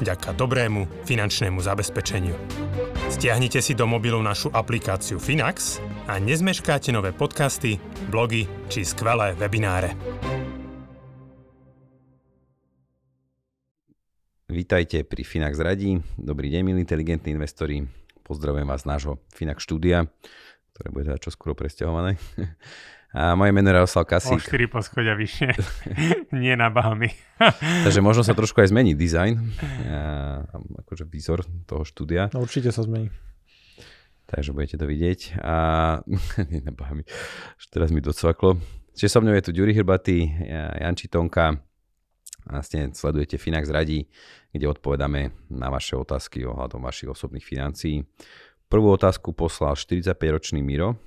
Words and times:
vďaka 0.00 0.34
dobrému 0.34 1.06
finančnému 1.06 1.60
zabezpečeniu. 1.62 2.34
Stiahnite 3.12 3.62
si 3.62 3.76
do 3.76 3.86
mobilu 3.86 4.18
našu 4.24 4.50
aplikáciu 4.50 5.22
Finax 5.22 5.78
a 6.10 6.18
nezmeškáte 6.18 6.90
nové 6.90 7.14
podcasty, 7.14 7.78
blogy 8.10 8.48
či 8.72 8.82
skvelé 8.82 9.36
webináre. 9.38 9.94
Vítajte 14.54 15.02
pri 15.02 15.26
Finax 15.26 15.58
Radí. 15.58 15.98
Dobrý 16.14 16.46
deň, 16.46 16.62
milí 16.62 16.80
inteligentní 16.86 17.34
investori. 17.34 17.82
Pozdravujem 18.22 18.70
vás 18.70 18.86
z 18.86 18.90
nášho 18.90 19.18
Finax 19.34 19.66
štúdia, 19.66 20.06
ktoré 20.72 20.88
bude 20.94 21.04
teda 21.10 21.18
čoskoro 21.18 21.58
presťahované. 21.58 22.16
A 23.14 23.38
moje 23.38 23.54
meno 23.54 23.70
je 23.70 23.78
Jaroslav 23.78 24.10
Kasík. 24.10 24.42
O 24.42 24.42
4 24.42 24.66
poschodia 24.66 25.14
vyššie, 25.14 25.54
nie 26.42 26.58
na 26.58 26.66
Bahamy. 26.66 27.14
Takže 27.86 28.02
možno 28.02 28.26
sa 28.26 28.34
trošku 28.34 28.58
aj 28.58 28.74
zmení 28.74 28.98
dizajn, 28.98 29.38
a, 29.38 30.42
akože 30.82 31.06
výzor 31.06 31.46
toho 31.70 31.86
štúdia. 31.86 32.26
No, 32.34 32.42
určite 32.42 32.74
sa 32.74 32.82
zmení. 32.82 33.14
Takže 34.26 34.50
budete 34.50 34.82
to 34.82 34.90
vidieť. 34.90 35.38
A 35.46 35.54
nie 36.50 36.58
na 36.66 36.74
Bahamy, 36.74 37.06
teraz 37.70 37.94
mi 37.94 38.02
docvaklo. 38.02 38.58
Čiže 38.98 39.10
so 39.14 39.22
mnou 39.22 39.38
je 39.38 39.46
tu 39.46 39.54
Ďuri 39.54 39.78
Hrbatý, 39.78 40.26
Janči 40.82 41.06
Tonka. 41.06 41.54
Vlastne 42.50 42.90
sledujete 42.92 43.38
Finax 43.38 43.70
Radí, 43.70 44.10
kde 44.50 44.66
odpovedáme 44.68 45.54
na 45.54 45.70
vaše 45.70 45.94
otázky 45.94 46.42
ohľadom 46.42 46.82
vašich 46.82 47.14
osobných 47.14 47.46
financií. 47.46 48.02
Prvú 48.66 48.90
otázku 48.90 49.32
poslal 49.32 49.78
45-ročný 49.78 50.60
Miro, 50.66 50.98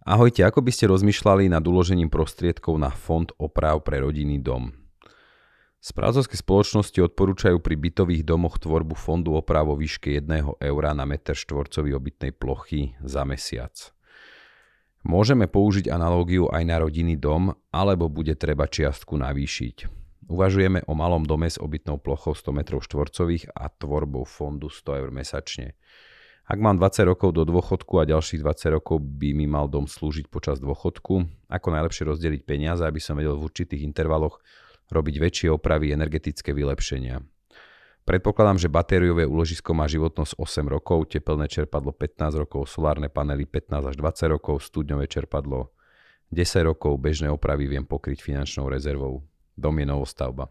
Ahojte, 0.00 0.40
ako 0.48 0.64
by 0.64 0.72
ste 0.72 0.88
rozmýšľali 0.88 1.52
nad 1.52 1.60
uložením 1.60 2.08
prostriedkov 2.08 2.80
na 2.80 2.88
fond 2.88 3.28
oprav 3.36 3.84
pre 3.84 4.00
rodinný 4.00 4.40
dom? 4.40 4.72
Správcovské 5.76 6.40
spoločnosti 6.40 6.96
odporúčajú 7.04 7.60
pri 7.60 7.76
bytových 7.76 8.24
domoch 8.24 8.56
tvorbu 8.56 8.96
fondu 8.96 9.36
oprav 9.36 9.68
vo 9.68 9.76
výške 9.76 10.16
1 10.24 10.56
eura 10.56 10.96
na 10.96 11.04
meter 11.04 11.36
štvorcový 11.36 11.92
obytnej 11.92 12.32
plochy 12.32 12.96
za 13.04 13.28
mesiac. 13.28 13.76
Môžeme 15.04 15.44
použiť 15.44 15.92
analógiu 15.92 16.48
aj 16.48 16.64
na 16.64 16.80
rodinný 16.80 17.20
dom, 17.20 17.52
alebo 17.68 18.08
bude 18.08 18.32
treba 18.40 18.72
čiastku 18.72 19.20
navýšiť. 19.20 19.76
Uvažujeme 20.32 20.80
o 20.88 20.96
malom 20.96 21.28
dome 21.28 21.52
s 21.52 21.60
obytnou 21.60 22.00
plochou 22.00 22.32
100 22.32 22.56
m 22.56 22.60
štvorcových 22.64 23.52
a 23.52 23.68
tvorbou 23.68 24.24
fondu 24.24 24.72
100 24.72 24.96
eur 24.96 25.10
mesačne. 25.12 25.76
Ak 26.50 26.58
mám 26.58 26.82
20 26.82 27.06
rokov 27.06 27.30
do 27.30 27.46
dôchodku 27.46 28.02
a 28.02 28.10
ďalších 28.10 28.42
20 28.42 28.74
rokov 28.74 28.98
by 28.98 29.38
mi 29.38 29.46
mal 29.46 29.70
dom 29.70 29.86
slúžiť 29.86 30.26
počas 30.26 30.58
dôchodku, 30.58 31.46
ako 31.46 31.68
najlepšie 31.70 32.10
rozdeliť 32.10 32.42
peniaze, 32.42 32.82
aby 32.82 32.98
som 32.98 33.14
vedel 33.14 33.38
v 33.38 33.46
určitých 33.46 33.86
intervaloch 33.86 34.42
robiť 34.90 35.14
väčšie 35.22 35.48
opravy 35.54 35.94
energetické 35.94 36.50
vylepšenia. 36.50 37.22
Predpokladám, 38.02 38.58
že 38.58 38.66
batériové 38.66 39.30
úložisko 39.30 39.78
má 39.78 39.86
životnosť 39.86 40.42
8 40.42 40.66
rokov, 40.66 41.14
tepelné 41.14 41.46
čerpadlo 41.46 41.94
15 41.94 42.42
rokov, 42.42 42.66
solárne 42.66 43.06
panely 43.06 43.46
15 43.46 43.86
až 43.86 43.94
20 43.94 44.34
rokov, 44.34 44.66
studňové 44.66 45.06
čerpadlo 45.06 45.70
10 46.34 46.66
rokov, 46.66 46.98
bežné 46.98 47.30
opravy 47.30 47.70
viem 47.70 47.86
pokryť 47.86 48.26
finančnou 48.26 48.66
rezervou. 48.66 49.22
Dom 49.54 49.78
je 49.78 49.86
novostavba. 49.86 50.50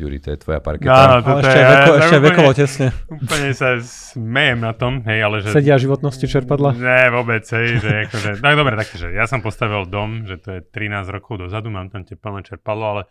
Juri, 0.00 0.18
to 0.18 0.32
je 0.32 0.38
tvoja 0.40 0.64
parketa. 0.64 0.90
No, 0.90 1.20
to 1.20 1.44
ešte, 1.44 1.58
je, 1.60 1.66
veko, 1.68 1.90
ešte 1.92 2.16
úplne, 2.16 2.26
vekovo 2.32 2.50
tesne. 2.56 2.88
Úplne 3.12 3.48
sa 3.52 3.68
smejem 3.84 4.58
na 4.64 4.72
tom, 4.72 5.04
hej, 5.04 5.18
ale 5.20 5.36
že... 5.44 5.52
Sedia 5.52 5.76
životnosti 5.76 6.24
čerpadla? 6.24 6.72
Ne, 6.74 7.12
vôbec, 7.12 7.44
hej, 7.44 7.78
že 7.78 8.08
akože... 8.08 8.30
Tak 8.40 8.54
dobre, 8.56 8.74
takže 8.80 9.12
ja 9.12 9.28
som 9.28 9.44
postavil 9.44 9.84
dom, 9.84 10.24
že 10.24 10.40
to 10.40 10.48
je 10.56 10.60
13 10.64 11.04
rokov 11.12 11.44
dozadu, 11.44 11.68
mám 11.68 11.92
tam 11.92 12.08
teplné 12.08 12.40
čerpadlo, 12.42 12.84
ale 12.96 13.02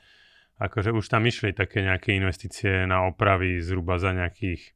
akože 0.58 0.90
už 0.92 1.06
tam 1.06 1.24
išli 1.30 1.54
také 1.54 1.86
nejaké 1.86 2.18
investície 2.18 2.90
na 2.90 3.06
opravy 3.06 3.62
zhruba 3.62 4.02
za 4.02 4.12
nejakých 4.12 4.76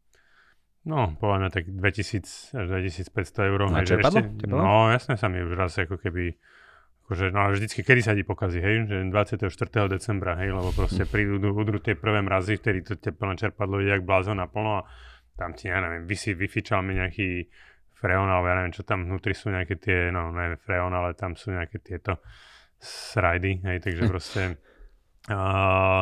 No, 0.84 1.16
podľa 1.16 1.38
mňa 1.40 1.50
tak 1.56 1.64
2000 1.72 2.60
až 2.60 2.66
2500 2.68 3.48
eur. 3.48 3.60
Na 3.72 3.88
čerpadlo? 3.88 4.20
Ešte, 4.20 4.52
no, 4.52 4.92
jasne 4.92 5.16
sa 5.16 5.32
mi 5.32 5.40
už 5.40 5.56
raz 5.56 5.80
ako 5.80 5.96
keby 5.96 6.36
akože, 7.14 7.30
no 7.30 7.54
vždycky, 7.54 7.86
kedy 7.86 8.02
sa 8.02 8.18
ti 8.18 8.26
pokazí, 8.26 8.58
hej, 8.58 8.90
že 8.90 9.06
24. 9.06 9.46
decembra, 9.86 10.34
hej, 10.42 10.50
lebo 10.50 10.74
proste 10.74 11.06
prídu, 11.06 11.38
udru 11.38 11.78
tie 11.78 11.94
prvé 11.94 12.26
mrazy, 12.26 12.58
vtedy 12.58 12.82
to 12.82 12.98
teplné 12.98 13.38
čerpadlo 13.38 13.78
ide 13.78 13.94
jak 13.94 14.02
blázon 14.02 14.42
naplno 14.42 14.82
a 14.82 14.90
tam 15.38 15.54
ti, 15.54 15.70
ja 15.70 15.78
neviem, 15.78 16.10
vysí, 16.10 16.34
vyfičal 16.34 16.82
mi 16.82 16.98
nejaký 16.98 17.46
freon, 17.94 18.26
alebo 18.26 18.50
ja 18.50 18.58
neviem, 18.58 18.74
čo 18.74 18.82
tam 18.82 19.06
vnútri 19.06 19.38
sú 19.38 19.54
nejaké 19.54 19.78
tie, 19.78 20.10
no 20.10 20.34
ne 20.34 20.58
freon, 20.58 20.90
ale 20.90 21.14
tam 21.14 21.38
sú 21.38 21.54
nejaké 21.54 21.86
tieto 21.86 22.18
srajdy, 22.82 23.62
hej, 23.62 23.78
takže 23.86 24.02
proste 24.10 24.42
uh, 25.30 26.02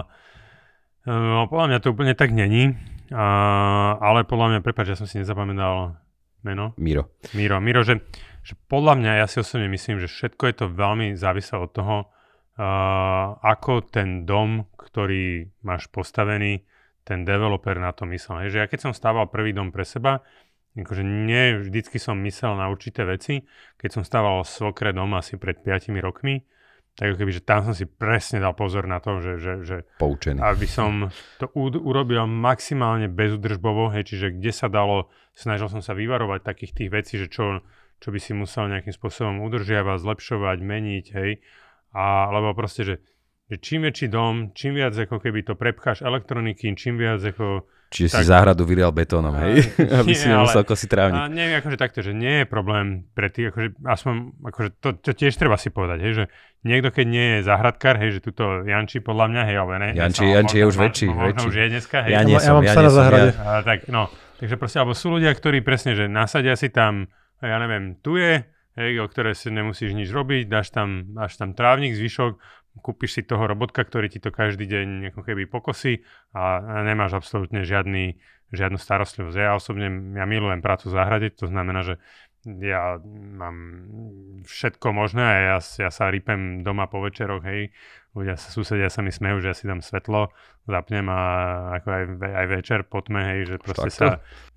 no, 1.03 1.43
podľa 1.51 1.67
mňa 1.75 1.79
to 1.83 1.91
úplne 1.91 2.15
tak 2.15 2.31
není, 2.31 2.71
uh, 3.11 3.91
ale 3.99 4.23
podľa 4.23 4.55
mňa, 4.55 4.59
prepáč, 4.63 4.95
ja 4.95 4.97
som 4.97 5.11
si 5.11 5.19
nezapamätal 5.19 5.99
meno. 6.47 6.71
Miro. 6.79 7.19
Miro, 7.35 7.59
Miro, 7.59 7.83
že 7.83 7.99
že 8.41 8.57
podľa 8.65 8.97
mňa, 8.97 9.11
ja 9.21 9.25
si 9.29 9.37
osobne 9.37 9.69
myslím, 9.69 10.01
že 10.01 10.09
všetko 10.09 10.43
je 10.49 10.55
to 10.57 10.65
veľmi 10.73 11.13
závislé 11.13 11.57
od 11.61 11.71
toho, 11.71 11.95
uh, 12.05 13.37
ako 13.41 13.85
ten 13.85 14.25
dom, 14.25 14.65
ktorý 14.73 15.49
máš 15.61 15.85
postavený, 15.93 16.65
ten 17.05 17.25
developer 17.25 17.77
na 17.77 17.93
to 17.93 18.05
myslel. 18.09 18.45
Hej, 18.45 18.57
že 18.57 18.59
ja 18.61 18.67
keď 18.69 18.79
som 18.89 18.93
stával 18.93 19.29
prvý 19.29 19.53
dom 19.53 19.73
pre 19.73 19.85
seba, 19.85 20.21
akože 20.77 21.03
nie 21.03 21.59
vždycky 21.59 21.99
som 21.99 22.15
myslel 22.23 22.55
na 22.55 22.71
určité 22.71 23.03
veci. 23.03 23.43
Keď 23.75 23.89
som 24.01 24.03
stával 24.07 24.45
svokre 24.47 24.95
dom 24.95 25.11
asi 25.17 25.35
pred 25.35 25.59
5 25.59 25.91
rokmi, 25.99 26.45
tak 26.95 27.15
keby, 27.15 27.31
že 27.31 27.43
tam 27.43 27.63
som 27.63 27.71
si 27.75 27.87
presne 27.87 28.43
dal 28.43 28.51
pozor 28.51 28.83
na 28.83 28.99
to, 28.99 29.23
že, 29.23 29.33
že, 29.39 29.53
že 29.63 29.77
Poučený. 29.95 30.43
aby 30.43 30.67
som 30.67 31.07
to 31.39 31.47
u, 31.55 31.71
urobil 31.71 32.27
maximálne 32.27 33.07
bezudržbovo, 33.07 33.95
hej, 33.95 34.11
čiže 34.11 34.35
kde 34.35 34.51
sa 34.51 34.67
dalo, 34.67 35.07
snažil 35.31 35.71
som 35.71 35.79
sa 35.79 35.95
vyvarovať 35.95 36.43
takých 36.43 36.71
tých 36.75 36.89
vecí, 36.91 37.13
že 37.15 37.31
čo, 37.31 37.63
čo 38.01 38.09
by 38.09 38.19
si 38.19 38.33
musel 38.33 38.65
nejakým 38.65 38.91
spôsobom 38.91 39.45
udržiavať, 39.45 40.01
zlepšovať, 40.01 40.57
meniť, 40.57 41.05
hej. 41.13 41.31
A, 41.93 42.33
lebo 42.33 42.57
proste, 42.57 42.81
že, 42.81 42.95
že 43.45 43.61
čím 43.61 43.85
väčší 43.85 44.09
dom, 44.09 44.57
čím 44.57 44.81
viac 44.81 44.97
ako 44.97 45.21
keby 45.21 45.45
to 45.45 45.53
prepcháš 45.53 46.01
elektroniky, 46.01 46.73
čím 46.73 46.97
viac 46.97 47.21
ako... 47.21 47.69
Čiže 47.91 48.07
tak, 48.15 48.23
si 48.23 48.31
záhradu 48.31 48.63
vyrial 48.63 48.95
betónom, 48.95 49.35
hej? 49.35 49.67
Aby 50.01 50.15
nie, 50.15 50.17
si 50.17 50.31
nemusel 50.31 50.63
kosiť 50.63 50.87
trávnik. 50.87 51.19
A 51.19 51.27
neviem, 51.27 51.59
akože 51.59 51.77
takto, 51.77 51.99
že 51.99 52.15
nie 52.15 52.41
je 52.41 52.45
problém 52.47 53.05
pre 53.11 53.27
tých, 53.27 53.51
akože 53.51 53.67
aspoň, 53.83 54.13
akože 54.47 54.69
to, 54.79 54.89
to 54.97 55.11
tiež 55.11 55.35
treba 55.35 55.59
si 55.59 55.69
povedať, 55.69 55.99
hej, 56.01 56.13
že 56.15 56.25
niekto, 56.63 56.89
keď 56.89 57.05
nie 57.05 57.25
je 57.37 57.39
záhradkár, 57.45 57.99
hej, 57.99 58.17
že 58.17 58.19
tuto 58.23 58.63
Janči 58.63 59.03
podľa 59.03 59.25
mňa, 59.29 59.41
hej, 59.45 59.57
ale 59.59 59.73
ne. 59.77 59.89
Janči, 59.93 60.23
ja 60.23 60.39
Janči 60.39 60.55
je 60.57 60.65
už 60.71 60.77
väčší, 60.79 61.07
možno, 61.11 61.27
väčší. 61.27 61.47
už 61.51 61.55
je 61.59 61.65
dneska, 61.67 61.97
hej. 62.07 62.11
Ja 62.15 62.23
nie 62.23 62.39
som, 62.39 62.47
ja 62.47 62.51
mám 62.55 62.63
ja 62.63 62.71
psa 62.71 62.81
na 62.81 62.91
záhrade. 62.95 63.29
Ja, 63.35 63.59
tak, 63.67 63.79
no, 63.91 64.07
takže 64.39 64.55
proste, 64.55 64.77
alebo 64.79 64.95
sú 64.95 65.11
ľudia, 65.11 65.35
ktorí 65.35 65.59
presne, 65.59 65.91
že 65.91 66.07
nasadia 66.07 66.55
si 66.55 66.71
tam 66.71 67.11
ja 67.41 67.57
neviem, 67.57 67.97
tu 67.99 68.15
je, 68.17 68.45
hej, 68.77 68.91
o 69.01 69.05
ktoré 69.09 69.33
si 69.33 69.49
nemusíš 69.51 69.97
nič 69.97 70.09
robiť, 70.13 70.47
dáš 70.47 70.71
tam, 70.71 71.17
dáš 71.17 71.35
tam 71.41 71.57
trávnik, 71.57 71.97
zvyšok, 71.97 72.37
kúpiš 72.79 73.19
si 73.19 73.21
toho 73.27 73.43
robotka, 73.49 73.83
ktorý 73.83 74.07
ti 74.07 74.23
to 74.23 74.31
každý 74.31 74.63
deň 74.63 75.11
ako 75.11 75.21
keby 75.27 75.43
pokosí 75.49 76.07
a 76.31 76.61
nemáš 76.87 77.19
absolútne 77.19 77.67
žiadny, 77.67 78.15
žiadnu 78.55 78.79
starostlivosť. 78.79 79.35
Ja 79.35 79.59
osobne, 79.59 79.91
ja 80.15 80.23
milujem 80.23 80.63
prácu 80.63 80.87
v 80.87 80.95
záhrade, 80.95 81.27
to 81.35 81.51
znamená, 81.51 81.83
že 81.83 81.99
ja 82.41 82.97
mám 83.37 83.85
všetko 84.49 84.87
možné 84.97 85.21
a 85.21 85.37
ja, 85.37 85.57
ja 85.61 85.91
sa 85.93 86.09
rypem 86.09 86.65
doma 86.65 86.89
po 86.89 87.03
večeroch, 87.03 87.45
hej, 87.45 87.69
ľudia 88.17 88.33
sa, 88.33 88.49
susedia 88.49 88.89
sa 88.89 89.05
mi 89.05 89.13
smejú, 89.13 89.45
že 89.45 89.47
ja 89.53 89.55
si 89.55 89.69
dám 89.69 89.85
svetlo, 89.85 90.33
zapnem 90.65 91.05
a 91.05 91.21
ako 91.77 91.87
aj, 91.91 92.03
aj 92.23 92.45
večer 92.49 92.79
po 92.87 93.05
tme, 93.05 93.21
hej, 93.35 93.39
že 93.45 93.55
proste 93.61 93.91
sa 93.93 94.07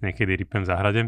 niekedy 0.00 0.32
rypem 0.38 0.64
v 0.64 0.70
záhrade. 0.70 1.00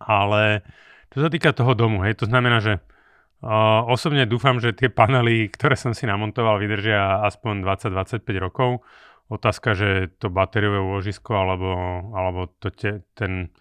Ale 0.00 0.66
čo 1.14 1.22
sa 1.22 1.28
týka 1.30 1.54
toho 1.54 1.78
domu, 1.78 2.02
hej, 2.02 2.18
to 2.18 2.26
znamená, 2.26 2.58
že 2.58 2.78
uh, 2.78 3.86
osobne 3.86 4.26
dúfam, 4.26 4.58
že 4.58 4.74
tie 4.74 4.90
panely, 4.90 5.46
ktoré 5.46 5.78
som 5.78 5.94
si 5.94 6.10
namontoval, 6.10 6.58
vydržia 6.58 7.22
aspoň 7.22 7.62
20-25 7.62 8.26
rokov. 8.42 8.82
Otázka, 9.30 9.72
že 9.72 10.12
to 10.20 10.28
batériové 10.28 10.82
úložisko 10.82 11.32
alebo, 11.32 11.70
alebo 12.12 12.52
to 12.60 12.68
te, 12.68 13.06
ten, 13.16 13.54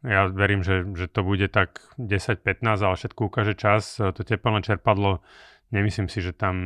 ja 0.00 0.30
verím, 0.32 0.64
že, 0.64 0.86
že 0.96 1.12
to 1.12 1.20
bude 1.20 1.50
tak 1.52 1.82
10-15, 2.00 2.64
ale 2.80 2.96
všetko 2.96 3.20
ukáže 3.28 3.52
čas. 3.52 4.00
To 4.00 4.16
teplné 4.16 4.64
čerpadlo, 4.64 5.20
nemyslím 5.74 6.08
si, 6.08 6.24
že 6.24 6.32
tam 6.32 6.56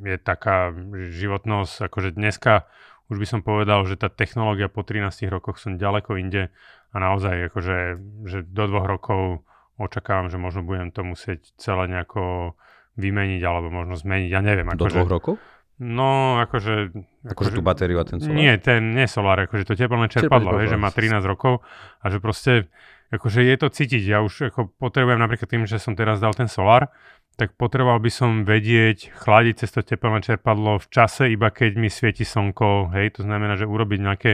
je 0.00 0.16
taká 0.16 0.72
životnosť, 1.12 1.86
akože 1.86 2.10
dneska 2.16 2.66
už 3.10 3.18
by 3.18 3.26
som 3.26 3.40
povedal, 3.42 3.82
že 3.84 3.98
tá 3.98 4.06
technológia 4.06 4.70
po 4.70 4.86
13 4.86 5.26
rokoch 5.28 5.58
som 5.58 5.74
ďaleko 5.74 6.14
inde 6.16 6.54
a 6.94 6.96
naozaj 6.96 7.50
akože, 7.50 7.78
že 8.24 8.38
do 8.46 8.64
dvoch 8.70 8.86
rokov 8.86 9.42
očakávam, 9.76 10.30
že 10.30 10.38
možno 10.38 10.62
budem 10.62 10.94
to 10.94 11.02
musieť 11.02 11.50
celé 11.58 11.90
nejako 11.90 12.54
vymeniť 12.94 13.42
alebo 13.42 13.72
možno 13.72 13.98
zmeniť, 13.98 14.28
ja 14.30 14.40
neviem. 14.44 14.70
Do 14.78 14.86
akože, 14.86 14.96
dvoch 15.02 15.10
rokov? 15.10 15.34
No, 15.80 16.36
akože... 16.44 16.92
Akože 17.24 17.56
tú 17.56 17.64
batériu 17.64 17.98
a 17.98 18.04
ten 18.04 18.20
solár? 18.20 18.36
Nie, 18.36 18.60
ten, 18.60 18.92
nie 18.92 19.08
solár, 19.08 19.40
akože 19.48 19.64
to 19.64 19.74
teplné 19.74 20.12
čerpadlo, 20.12 20.60
hej, 20.60 20.70
že 20.70 20.78
má 20.78 20.92
13 20.92 21.24
rokov 21.24 21.64
a 22.04 22.06
že 22.12 22.20
proste, 22.20 22.68
akože 23.08 23.40
je 23.40 23.56
to 23.56 23.72
cítiť. 23.72 24.02
Ja 24.04 24.20
už 24.20 24.52
ako 24.52 24.76
potrebujem 24.76 25.16
napríklad 25.16 25.48
tým, 25.48 25.64
že 25.64 25.80
som 25.80 25.96
teraz 25.96 26.20
dal 26.20 26.36
ten 26.36 26.52
solár, 26.52 26.92
tak 27.40 27.56
potreboval 27.56 28.04
by 28.04 28.12
som 28.12 28.44
vedieť 28.44 29.16
chladiť 29.16 29.64
cez 29.64 29.72
to 29.72 29.80
teplné 29.80 30.20
čerpadlo 30.20 30.76
v 30.76 30.86
čase, 30.92 31.32
iba 31.32 31.48
keď 31.48 31.80
mi 31.80 31.88
svieti 31.88 32.28
slnko, 32.28 32.92
hej, 32.92 33.16
to 33.16 33.24
znamená, 33.24 33.56
že 33.56 33.64
urobiť 33.64 33.98
nejaké 34.04 34.32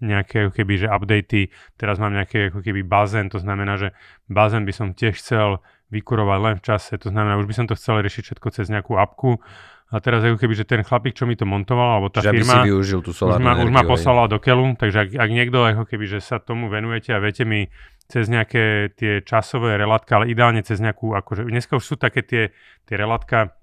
nejaké 0.00 0.48
ako 0.48 0.52
keby, 0.56 0.74
že 0.80 0.88
updaty, 0.88 1.52
teraz 1.76 2.00
mám 2.00 2.16
nejaký 2.16 2.48
ako 2.48 2.64
keby 2.64 2.80
bazén, 2.88 3.28
to 3.28 3.36
znamená, 3.36 3.76
že 3.76 3.92
bazén 4.32 4.64
by 4.64 4.72
som 4.72 4.96
tiež 4.96 5.20
chcel 5.20 5.60
vykurovať 5.90 6.38
len 6.38 6.54
v 6.58 6.62
čase, 6.62 6.96
to 6.96 7.10
znamená, 7.10 7.36
už 7.38 7.46
by 7.50 7.54
som 7.54 7.66
to 7.66 7.74
chcel 7.74 7.98
riešiť 8.00 8.22
všetko 8.30 8.48
cez 8.54 8.66
nejakú 8.70 8.94
apku. 8.96 9.42
A 9.90 9.98
teraz 9.98 10.22
ako 10.22 10.38
keby, 10.38 10.54
že 10.54 10.62
ten 10.62 10.86
chlapík, 10.86 11.18
čo 11.18 11.26
mi 11.26 11.34
to 11.34 11.42
montoval, 11.42 11.98
alebo 11.98 12.14
tá 12.14 12.22
že 12.22 12.30
firma, 12.30 12.62
si 12.62 12.70
využil 12.70 13.02
tú 13.02 13.10
už 13.10 13.42
ma, 13.42 13.58
už 13.58 13.74
ma 13.74 13.82
poslala 13.82 14.30
do 14.30 14.38
keľu, 14.38 14.78
takže 14.78 15.02
ak, 15.02 15.08
ak 15.18 15.30
niekto 15.34 15.66
ako 15.66 15.82
keby, 15.82 16.06
že 16.06 16.22
sa 16.22 16.38
tomu 16.38 16.70
venujete 16.70 17.10
a 17.10 17.18
viete 17.18 17.42
mi 17.42 17.66
cez 18.06 18.30
nejaké 18.30 18.94
tie 18.94 19.18
časové 19.26 19.74
relátka, 19.74 20.22
ale 20.22 20.30
ideálne 20.30 20.62
cez 20.62 20.78
nejakú, 20.78 21.10
akože 21.10 21.42
dneska 21.42 21.74
už 21.74 21.82
sú 21.82 21.94
také 21.98 22.22
tie, 22.22 22.54
tie 22.86 22.94
relátka, 22.94 23.58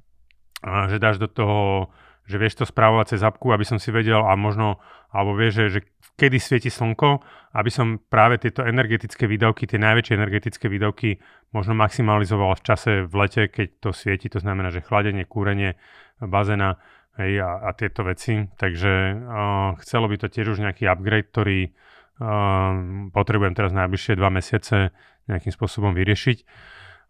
a, 0.67 0.91
že 0.91 0.99
dáš 0.99 1.15
do 1.23 1.31
toho, 1.31 1.95
že 2.27 2.35
vieš 2.35 2.59
to 2.59 2.65
správovať 2.67 3.15
cez 3.15 3.21
apku, 3.23 3.55
aby 3.55 3.63
som 3.63 3.79
si 3.79 3.87
vedel 3.89 4.19
a 4.19 4.35
možno, 4.35 4.83
alebo 5.15 5.31
vieš, 5.33 5.63
že, 5.63 5.65
že 5.71 5.79
kedy 6.19 6.37
svieti 6.43 6.67
slnko, 6.67 7.23
aby 7.55 7.69
som 7.71 8.03
práve 8.03 8.35
tieto 8.43 8.67
energetické 8.67 9.25
výdavky, 9.25 9.63
tie 9.63 9.79
najväčšie 9.79 10.13
energetické 10.19 10.67
výdavky 10.67 11.23
možno 11.55 11.73
maximalizoval 11.79 12.59
v 12.59 12.65
čase 12.67 12.91
v 13.07 13.13
lete, 13.15 13.47
keď 13.47 13.67
to 13.79 13.89
svieti, 13.95 14.27
to 14.27 14.43
znamená, 14.43 14.73
že 14.75 14.83
chladenie, 14.83 15.23
kúrenie, 15.23 15.79
bazéna 16.19 16.75
hej, 17.15 17.39
a, 17.39 17.63
a 17.63 17.69
tieto 17.71 18.03
veci. 18.03 18.43
Takže 18.59 18.93
uh, 19.15 19.79
chcelo 19.79 20.11
by 20.11 20.15
to 20.19 20.27
tiež 20.27 20.57
už 20.57 20.59
nejaký 20.59 20.89
upgrade, 20.89 21.31
ktorý 21.31 21.71
uh, 21.71 22.73
potrebujem 23.15 23.55
teraz 23.55 23.71
najbližšie 23.71 24.19
dva 24.19 24.27
mesiace 24.27 24.91
nejakým 25.31 25.53
spôsobom 25.53 25.95
vyriešiť. 25.95 26.43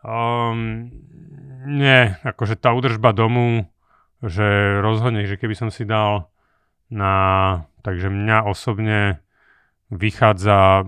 Um, 0.05 0.93
nie, 1.65 2.13
akože 2.21 2.59
tá 2.61 2.69
údržba 2.71 3.17
domu, 3.17 3.65
že 4.25 4.79
rozhodne, 4.81 5.29
že 5.29 5.37
keby 5.37 5.53
som 5.53 5.69
si 5.69 5.85
dal 5.85 6.31
na, 6.89 7.13
takže 7.85 8.09
mňa 8.09 8.47
osobne 8.47 9.21
vychádza 9.93 10.83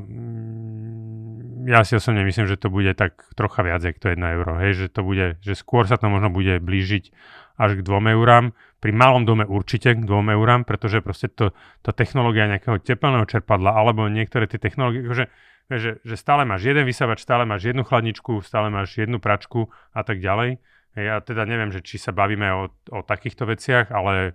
ja 1.69 1.85
si 1.85 1.93
osobne 1.93 2.25
myslím, 2.25 2.49
že 2.49 2.57
to 2.57 2.73
bude 2.73 2.89
tak 2.97 3.21
trocha 3.37 3.61
viac, 3.61 3.85
ako 3.85 3.99
to 4.01 4.07
1 4.15 4.35
euro. 4.41 4.57
Hej, 4.57 4.71
že 4.73 4.85
to 4.89 5.05
bude, 5.05 5.37
že 5.45 5.53
skôr 5.53 5.85
sa 5.85 6.01
to 6.01 6.09
možno 6.09 6.33
bude 6.33 6.57
blížiť 6.57 7.13
až 7.59 7.77
k 7.77 7.85
2 7.85 8.15
eurám. 8.15 8.57
Pri 8.79 8.95
malom 8.95 9.27
dome 9.27 9.45
určite 9.45 9.93
k 9.93 10.01
2 10.01 10.33
eurám, 10.33 10.65
pretože 10.65 11.03
proste 11.05 11.29
to, 11.29 11.51
tá 11.85 11.91
technológia 11.93 12.49
nejakého 12.49 12.81
tepelného 12.81 13.27
čerpadla 13.29 13.75
alebo 13.75 14.09
niektoré 14.09 14.49
tie 14.49 14.57
technológie, 14.57 15.05
že, 15.11 15.25
že, 15.69 15.91
že 16.01 16.15
stále 16.15 16.47
máš 16.47 16.65
jeden 16.65 16.87
vysávač, 16.87 17.21
stále 17.21 17.45
máš 17.45 17.69
jednu 17.69 17.85
chladničku, 17.85 18.41
stále 18.41 18.71
máš 18.71 18.95
jednu 18.97 19.19
pračku 19.21 19.69
a 19.93 20.01
tak 20.01 20.23
ďalej. 20.23 20.57
Ja 20.97 21.21
teda 21.21 21.45
neviem, 21.45 21.69
že 21.69 21.85
či 21.85 22.01
sa 22.01 22.09
bavíme 22.15 22.49
o, 22.53 22.63
o 22.89 22.99
takýchto 23.05 23.45
veciach, 23.45 23.93
ale 23.93 24.33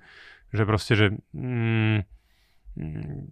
že 0.55 0.63
proste, 0.63 0.93
že 0.95 1.07
mm, 1.35 2.07
Mm, 2.75 3.31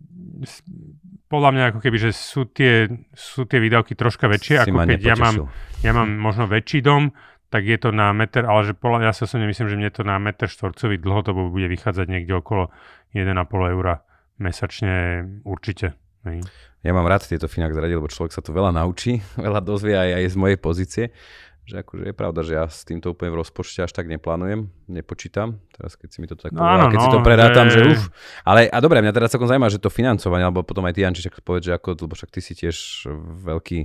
podľa 1.27 1.51
mňa 1.51 1.65
ako 1.75 1.81
keby, 1.83 1.99
že 1.99 2.11
sú 2.15 2.47
tie, 2.47 2.87
sú 3.11 3.43
tie 3.43 3.59
výdavky 3.59 3.99
troška 3.99 4.31
väčšie, 4.31 4.55
si 4.63 4.71
ako 4.71 4.87
keď 4.87 5.01
ja 5.03 5.17
mám, 5.19 5.35
ja 5.83 5.91
mám 5.91 6.15
možno 6.15 6.47
väčší 6.47 6.79
dom, 6.79 7.11
tak 7.51 7.67
je 7.67 7.75
to 7.75 7.91
na 7.91 8.15
meter, 8.15 8.47
ale 8.47 8.71
že 8.71 8.79
podľa, 8.79 9.11
ja 9.11 9.13
sa 9.13 9.27
som 9.27 9.43
nemyslím, 9.43 9.67
že 9.67 9.79
mne 9.83 9.91
to 9.91 10.07
na 10.07 10.23
meter 10.23 10.47
štvorcový 10.47 11.03
dlhodobo 11.03 11.51
bude 11.51 11.67
vychádzať 11.67 12.07
niekde 12.07 12.39
okolo 12.39 12.71
1,5 13.19 13.75
eura 13.75 14.07
mesačne 14.39 15.27
určite. 15.43 15.99
Hej. 16.23 16.47
Ja 16.87 16.95
mám 16.95 17.11
rád 17.11 17.27
tieto 17.27 17.51
Finax 17.51 17.75
rady, 17.75 17.99
lebo 17.99 18.07
človek 18.07 18.31
sa 18.31 18.47
tu 18.47 18.55
veľa 18.55 18.71
naučí, 18.71 19.27
veľa 19.43 19.59
dozvie 19.59 19.99
aj, 19.99 20.23
aj 20.23 20.25
z 20.31 20.37
mojej 20.39 20.59
pozície 20.63 21.05
že 21.73 21.81
akože 21.81 22.13
je 22.13 22.15
pravda, 22.15 22.41
že 22.45 22.53
ja 22.53 22.69
s 22.69 22.85
týmto 22.85 23.17
úplne 23.17 23.33
v 23.33 23.41
rozpočte 23.41 23.81
až 23.81 23.97
tak 23.97 24.05
neplánujem, 24.05 24.69
nepočítam. 24.93 25.57
Teraz 25.73 25.97
keď 25.97 26.09
si 26.13 26.19
mi 26.21 26.29
to 26.29 26.37
tak 26.37 26.53
no, 26.53 26.61
povedal, 26.61 26.93
keď 26.93 27.01
no, 27.01 27.05
si 27.09 27.09
to 27.09 27.21
predátam, 27.25 27.67
že... 27.73 27.81
že 27.81 27.97
uf. 27.97 28.13
Ale 28.45 28.69
a 28.69 28.77
dobre, 28.85 29.01
mňa 29.01 29.17
teraz 29.17 29.33
celkom 29.33 29.49
zaujíma, 29.49 29.73
že 29.73 29.81
to 29.81 29.89
financovanie, 29.89 30.45
alebo 30.45 30.61
potom 30.61 30.85
aj 30.85 30.93
ty 30.93 31.01
Janči, 31.01 31.25
však 31.25 31.41
povedz, 31.41 31.73
že 31.73 31.73
ako, 31.73 32.05
lebo 32.05 32.13
však 32.13 32.29
ty 32.29 32.41
si 32.45 32.53
tiež 32.53 33.09
veľký 33.41 33.81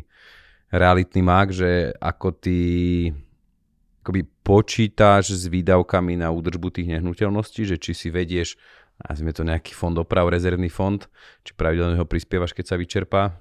realitný 0.76 1.22
mák, 1.24 1.48
že 1.56 1.96
ako 1.96 2.28
ty 2.36 2.60
akoby 4.04 4.24
počítaš 4.44 5.36
s 5.36 5.44
výdavkami 5.52 6.20
na 6.20 6.32
údržbu 6.32 6.72
tých 6.72 6.88
nehnuteľností, 6.92 7.68
že 7.68 7.76
či 7.76 7.92
si 7.92 8.08
vedieš, 8.08 8.56
nazvime 9.04 9.36
to 9.36 9.44
nejaký 9.44 9.76
fond 9.76 9.96
oprav, 10.00 10.32
rezervný 10.32 10.72
fond, 10.72 11.04
či 11.44 11.52
pravidelne 11.52 12.00
ho 12.00 12.08
prispievaš, 12.08 12.56
keď 12.56 12.66
sa 12.72 12.76
vyčerpá, 12.80 13.36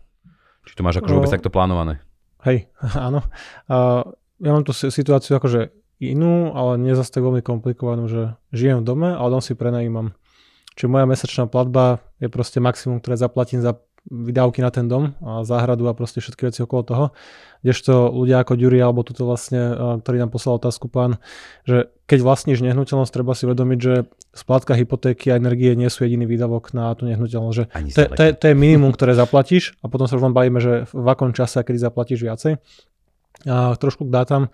či 0.67 0.75
to 0.75 0.83
máš 0.83 0.99
akože 0.99 1.15
vôbec 1.15 1.31
takto 1.31 1.55
plánované? 1.55 2.03
Hej, 2.43 2.71
áno. 3.07 3.23
Uh, 3.71 4.07
ja 4.41 4.51
mám 4.53 4.65
tú 4.65 4.73
situáciu 4.73 5.37
akože 5.37 5.73
inú, 6.01 6.53
ale 6.53 6.77
nie 6.77 6.93
zase 6.93 7.13
tak 7.13 7.25
veľmi 7.25 7.41
komplikovanú, 7.41 8.05
že 8.09 8.37
žijem 8.53 8.85
v 8.85 8.87
dome, 8.87 9.09
ale 9.17 9.33
dom 9.33 9.41
si 9.41 9.57
prenajímam. 9.57 10.13
Čiže 10.77 10.93
moja 10.93 11.09
mesačná 11.09 11.49
platba 11.49 12.05
je 12.21 12.29
proste 12.29 12.61
maximum, 12.61 13.01
ktoré 13.01 13.17
zaplatím 13.17 13.65
za 13.65 13.81
vydávky 14.07 14.63
na 14.63 14.71
ten 14.71 14.87
dom 14.87 15.19
a 15.19 15.43
záhradu 15.43 15.91
a 15.91 15.97
proste 15.97 16.23
všetky 16.23 16.53
veci 16.53 16.63
okolo 16.63 16.83
toho. 16.87 17.05
Kdežto 17.67 18.15
ľudia 18.15 18.39
ako 18.39 18.55
Ďuri, 18.55 18.79
alebo 18.79 19.03
tuto 19.03 19.27
vlastne, 19.27 19.75
ktorý 20.05 20.23
nám 20.23 20.31
poslal 20.31 20.63
otázku 20.63 20.87
pán, 20.87 21.19
že 21.67 21.91
keď 22.07 22.23
vlastníš 22.23 22.63
nehnuteľnosť, 22.63 23.11
treba 23.11 23.35
si 23.35 23.51
uvedomiť, 23.51 23.79
že 23.83 24.07
splátka 24.31 24.79
hypotéky 24.79 25.35
a 25.35 25.41
energie 25.41 25.75
nie 25.75 25.91
sú 25.91 26.07
jediný 26.07 26.23
výdavok 26.29 26.71
na 26.71 26.95
tú 26.95 27.11
nehnuteľnosť. 27.11 27.57
Že 27.57 27.65
to, 27.91 28.03
to, 28.15 28.23
je, 28.23 28.33
to 28.39 28.45
je 28.47 28.55
minimum, 28.55 28.95
ktoré 28.95 29.19
zaplatíš 29.19 29.75
a 29.83 29.91
potom 29.91 30.07
sa 30.07 30.15
už 30.15 30.31
len 30.31 30.37
bavíme, 30.37 30.63
že 30.63 30.87
v 30.87 31.07
akom 31.11 31.35
čase 31.35 31.59
a 31.59 31.67
kedy 31.67 31.83
zaplatíš 31.83 32.23
viacej. 32.23 32.63
A 33.53 33.77
trošku 33.77 34.05
k 34.05 34.11
dátam. 34.11 34.49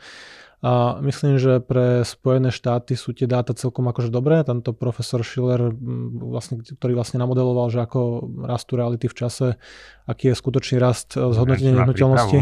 A 0.62 1.02
myslím, 1.02 1.42
že 1.42 1.58
pre 1.58 2.06
Spojené 2.06 2.54
štáty 2.54 2.94
sú 2.94 3.10
tie 3.10 3.26
dáta 3.26 3.50
celkom 3.50 3.90
akože 3.90 4.14
dobré. 4.14 4.46
Tamto 4.46 4.70
profesor 4.70 5.26
Schiller, 5.26 5.74
vlastne, 6.22 6.62
ktorý 6.62 6.94
vlastne 6.94 7.18
namodeloval, 7.18 7.66
že 7.66 7.82
ako 7.82 8.30
rastú 8.46 8.78
reality 8.78 9.10
v 9.10 9.16
čase, 9.18 9.46
aký 10.06 10.30
je 10.30 10.38
skutočný 10.38 10.78
rast 10.78 11.18
e, 11.18 11.34
zhodnotenia 11.34 11.82
nehnuteľnosti. 11.82 12.38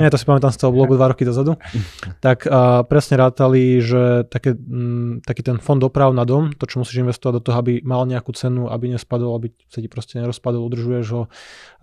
Nie, 0.00 0.08
to 0.08 0.16
si 0.16 0.24
pamätám 0.24 0.48
z 0.48 0.64
toho 0.64 0.72
blogu 0.72 0.96
dva 0.96 1.12
roky 1.12 1.28
dozadu. 1.28 1.60
tak 2.24 2.48
a 2.48 2.88
presne 2.88 3.20
rátali, 3.20 3.84
že 3.84 4.24
také, 4.32 4.56
m, 4.56 5.20
taký 5.20 5.44
ten 5.44 5.60
fond 5.60 5.80
oprav 5.84 6.16
na 6.16 6.24
dom, 6.24 6.56
to 6.56 6.64
čo 6.64 6.80
musíš 6.80 7.04
investovať 7.04 7.34
do 7.36 7.42
toho, 7.52 7.56
aby 7.60 7.84
mal 7.84 8.08
nejakú 8.08 8.32
cenu, 8.32 8.72
aby 8.72 8.96
nespadol, 8.96 9.36
aby 9.36 9.52
sa 9.68 9.84
ti 9.84 9.92
proste 9.92 10.16
nerozpadol, 10.16 10.64
udržuješ 10.64 11.06
ho. 11.12 11.22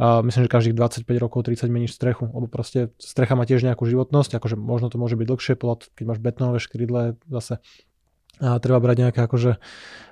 A 0.02 0.26
myslím, 0.26 0.46
že 0.46 0.50
každých 0.50 0.78
25 0.82 1.06
rokov 1.22 1.46
30 1.46 1.70
meníš 1.70 1.94
strechu, 1.94 2.26
lebo 2.26 2.50
proste 2.50 2.90
strecha 2.98 3.38
má 3.38 3.46
tiež 3.46 3.62
nejakú 3.62 3.86
životnosť, 3.86 4.42
akože 4.42 4.58
možno 4.58 4.90
to 4.90 4.98
môže 4.98 5.14
byť 5.14 5.30
dlhšie, 5.30 5.54
podľa 5.58 5.75
keď 5.76 6.04
máš 6.08 6.20
betónové 6.24 6.60
škrydle, 6.64 7.20
zase 7.28 7.60
a 8.44 8.60
treba 8.60 8.84
brať 8.84 9.08
nejaké 9.08 9.20
akože 9.24 9.52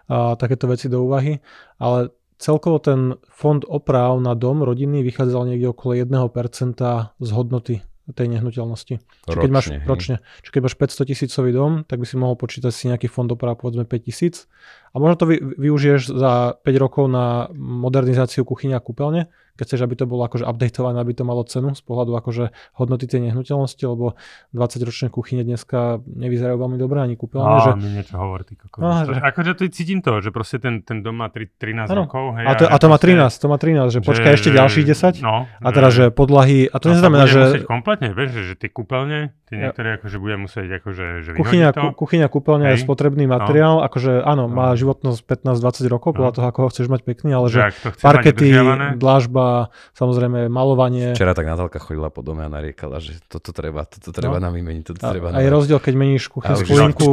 a, 0.07 0.35
takéto 0.39 0.71
veci 0.71 0.87
do 0.87 1.03
úvahy, 1.03 1.43
ale 1.75 2.15
celkovo 2.39 2.79
ten 2.79 3.19
fond 3.27 3.63
oprav 3.67 4.19
na 4.23 4.35
dom 4.35 4.63
rodiny 4.63 5.03
vychádzal 5.03 5.47
niekde 5.47 5.71
okolo 5.71 5.95
1% 5.95 6.79
z 7.19 7.29
hodnoty 7.35 7.83
tej 8.03 8.27
nehnuteľnosti. 8.35 8.99
Čiže 8.99 9.39
keď 9.39 9.51
máš, 9.55 9.71
ročne. 9.87 10.19
Čiže 10.43 10.51
keď 10.51 10.61
máš 10.67 10.75
500 10.75 11.07
tisícový 11.07 11.55
dom, 11.55 11.71
tak 11.87 12.03
by 12.03 12.05
si 12.07 12.19
mohol 12.19 12.35
počítať 12.35 12.71
si 12.75 12.91
nejaký 12.91 13.07
fond 13.07 13.31
oprav 13.31 13.55
povedzme 13.55 13.87
5 13.87 14.07
tisíc 14.11 14.51
a 14.91 14.99
možno 14.99 15.15
to 15.15 15.25
vy, 15.31 15.39
využiješ 15.39 16.11
za 16.11 16.59
5 16.59 16.83
rokov 16.83 17.07
na 17.07 17.47
modernizáciu 17.55 18.43
kuchyňa 18.43 18.75
a 18.75 18.83
kúpeľne, 18.83 19.31
keď 19.53 19.65
chceš, 19.69 19.81
aby 19.85 19.93
to 19.93 20.05
bolo 20.09 20.25
akože 20.25 20.49
updateované, 20.49 20.97
aby 20.97 21.13
to 21.13 21.21
malo 21.21 21.45
cenu 21.45 21.77
z 21.77 21.81
pohľadu 21.85 22.17
akože 22.17 22.49
hodnoty 22.73 23.05
tej 23.05 23.29
nehnuteľnosti, 23.29 23.83
lebo 23.85 24.17
20-ročné 24.57 25.13
kuchyne 25.13 25.45
dneska 25.45 26.01
nevyzerajú 26.09 26.57
veľmi 26.57 26.77
dobre 26.81 27.05
ani 27.05 27.13
kúpeľne. 27.13 27.61
že... 27.61 27.71
mi 27.77 27.93
niečo 27.93 28.17
hovorí, 28.17 28.49
ty 28.49 28.57
kokos. 28.57 28.81
No, 28.81 29.05
že... 29.05 29.21
Akože 29.21 29.53
to 29.53 29.69
cítim 29.69 30.01
to, 30.01 30.25
že 30.25 30.33
proste 30.33 30.57
ten, 30.57 30.81
ten 30.81 31.05
dom 31.05 31.21
má 31.21 31.29
3, 31.29 31.53
13 31.53 31.85
ano. 31.85 32.09
rokov. 32.09 32.33
Hej, 32.41 32.45
a, 32.49 32.53
to, 32.57 32.65
a 32.65 32.75
to 32.81 32.87
má 32.89 32.97
13, 32.97 33.29
to 33.29 33.45
má 33.45 33.57
13, 33.61 33.93
že, 33.93 33.99
že 33.99 33.99
počkaj 34.01 34.31
ešte 34.33 34.49
ďalších 34.49 34.85
10 35.21 35.21
no, 35.21 35.45
a 35.45 35.69
teraz, 35.69 35.91
že 35.93 36.05
podlahy, 36.09 36.65
a 36.65 36.77
to 36.81 36.89
no, 36.89 36.97
neznamená, 36.97 37.29
že... 37.29 37.61
kompletne, 37.69 38.09
vieš, 38.17 38.33
že, 38.33 38.41
že 38.49 38.55
tie 38.57 38.69
kúpeľne, 38.73 39.37
tie 39.45 39.55
niektoré 39.61 40.01
akože 40.01 40.17
budem 40.17 40.49
musieť 40.49 40.81
akože, 40.81 41.05
že 41.21 41.29
kuchyňa, 41.37 41.69
to. 41.77 41.93
kuchyňa, 41.93 42.25
kúpeľňa 42.25 42.67
je 42.73 42.77
spotrebný 42.81 43.29
no. 43.29 43.37
materiál, 43.37 43.75
no. 43.77 43.85
akože 43.85 44.25
áno, 44.25 44.49
má 44.49 44.73
no. 44.73 44.79
životnosť 44.81 45.21
15-20 45.45 45.93
rokov, 45.93 46.17
podľa 46.17 46.31
no. 46.33 46.35
toho, 46.41 46.45
ako 46.49 46.59
ho 46.65 46.69
chceš 46.73 46.87
mať 46.89 47.01
pekný, 47.05 47.37
ale 47.37 47.53
že, 47.53 47.69
že 47.69 47.93
parkety, 48.01 48.49
dlážba, 48.97 49.42
doprava, 49.43 49.69
samozrejme 49.93 50.39
malovanie. 50.47 51.13
Včera 51.13 51.35
tak 51.35 51.45
Natálka 51.47 51.79
chodila 51.79 52.07
po 52.09 52.23
dome 52.23 52.47
a 52.47 52.49
nariekala, 52.49 53.03
že 53.03 53.19
toto 53.27 53.51
treba, 53.51 53.83
toto 53.83 54.15
treba 54.15 54.39
no. 54.39 54.49
nám 54.49 54.53
vymeniť, 54.55 54.83
toto 54.87 55.03
a, 55.03 55.11
treba 55.11 55.27
A 55.35 55.39
je 55.43 55.49
rozdiel, 55.51 55.79
keď 55.79 55.93
meníš 55.95 56.31
kuchynskú 56.31 56.71
linku. 56.71 57.11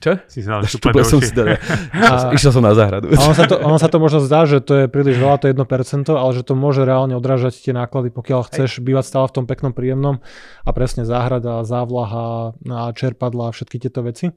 Čo? 0.00 0.16
Si 0.32 0.40
znal 0.40 0.64
štúpel 0.64 1.04
som 1.04 1.20
si 1.20 1.28
teda. 1.28 1.60
a, 1.92 2.32
išiel 2.32 2.56
som 2.56 2.64
na 2.64 2.72
záhradu. 2.72 3.12
A 3.12 3.20
on 3.20 3.36
sa, 3.36 3.44
to, 3.44 3.60
on 3.60 3.76
sa 3.76 3.92
to 3.92 4.00
možno 4.00 4.24
zdá, 4.24 4.48
že 4.48 4.64
to 4.64 4.84
je 4.84 4.84
príliš 4.88 5.20
veľa, 5.20 5.36
to 5.44 5.52
1%, 5.52 5.60
ale 6.08 6.30
že 6.32 6.40
to 6.40 6.56
môže 6.56 6.88
reálne 6.88 7.12
odrážať 7.12 7.60
tie 7.60 7.76
náklady, 7.76 8.08
pokiaľ 8.08 8.48
chceš 8.48 8.80
Hej. 8.80 8.84
bývať 8.84 9.04
stále 9.12 9.28
v 9.28 9.34
tom 9.36 9.44
peknom, 9.44 9.76
príjemnom 9.76 10.24
a 10.64 10.70
presne 10.72 11.04
záhrada, 11.04 11.68
závlaha, 11.68 12.56
čerpadla 12.96 13.52
a 13.52 13.54
všetky 13.54 13.76
tieto 13.76 14.00
veci 14.00 14.32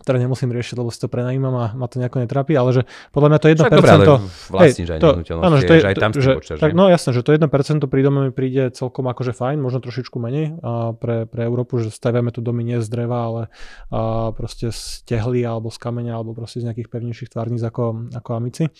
ktoré 0.00 0.22
nemusím 0.22 0.52
riešiť, 0.52 0.76
lebo 0.76 0.92
si 0.92 1.00
to 1.00 1.08
prenajímam 1.08 1.54
a 1.56 1.64
ma 1.72 1.86
to 1.88 1.98
nejako 1.98 2.22
netrapí, 2.22 2.54
ale 2.54 2.70
že 2.72 2.82
podľa 3.10 3.28
mňa 3.32 3.38
to 3.38 3.46
1%... 3.48 3.56
Však 3.56 3.72
dobré, 3.72 3.90
ale 3.90 4.06
vlastníš 4.52 4.88
aj 4.92 4.98
nehnuteľnosti, 5.00 5.46
áno, 5.46 5.56
že 5.56 5.64
to 5.64 5.74
je, 5.74 5.80
že 5.80 5.88
aj 5.88 5.96
tam 5.96 6.10
že, 6.14 6.32
tak, 6.60 6.70
No 6.76 6.84
jasné, 6.92 7.10
že 7.16 7.22
to 7.24 7.30
1% 7.32 7.48
pri 7.86 8.00
dome 8.04 8.20
mi 8.28 8.32
príde 8.32 8.70
celkom 8.70 9.08
akože 9.08 9.32
fajn, 9.32 9.58
možno 9.58 9.80
trošičku 9.80 10.16
menej 10.20 10.60
a 10.60 10.92
pre, 10.94 11.24
pre 11.24 11.48
Európu, 11.48 11.80
že 11.80 11.90
staviame 11.90 12.30
tu 12.30 12.44
domy 12.44 12.62
nie 12.62 12.78
z 12.78 12.88
dreva, 12.88 13.18
ale 13.26 13.42
a 13.90 14.30
proste 14.36 14.70
z 14.70 15.02
tehly 15.08 15.42
alebo 15.42 15.72
z 15.72 15.78
kameňa 15.80 16.12
alebo 16.12 16.36
proste 16.36 16.60
z 16.60 16.70
nejakých 16.70 16.88
pevnejších 16.92 17.32
tvárnic 17.32 17.62
ako, 17.64 18.12
ako 18.14 18.30
amici. 18.36 18.70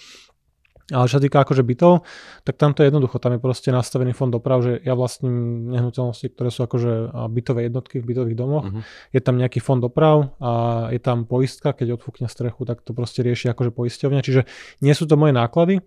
Ale 0.94 1.10
čo 1.10 1.18
sa 1.18 1.22
týka 1.22 1.42
akože 1.42 1.66
bytov, 1.66 2.06
tak 2.46 2.54
tam 2.62 2.70
to 2.70 2.86
je 2.86 2.94
jednoducho, 2.94 3.18
tam 3.18 3.34
je 3.34 3.42
proste 3.42 3.74
nastavený 3.74 4.14
fond 4.14 4.30
doprav, 4.30 4.62
že 4.62 4.78
ja 4.86 4.94
vlastním 4.94 5.66
nehnuteľnosti, 5.74 6.30
ktoré 6.30 6.54
sú 6.54 6.62
akože 6.62 7.10
bytové 7.26 7.66
jednotky 7.66 7.98
v 7.98 8.06
bytových 8.06 8.38
domoch, 8.38 8.70
uh-huh. 8.70 8.86
je 9.10 9.18
tam 9.18 9.34
nejaký 9.34 9.58
fond 9.58 9.82
doprav 9.82 10.30
a 10.38 10.86
je 10.94 11.02
tam 11.02 11.26
poistka, 11.26 11.74
keď 11.74 11.98
odfúkne 11.98 12.30
strechu, 12.30 12.62
tak 12.62 12.86
to 12.86 12.94
proste 12.94 13.26
rieši 13.26 13.50
akože 13.50 13.74
poisťovňa, 13.74 14.20
čiže 14.22 14.46
nie 14.78 14.94
sú 14.94 15.10
to 15.10 15.18
moje 15.18 15.34
náklady 15.34 15.82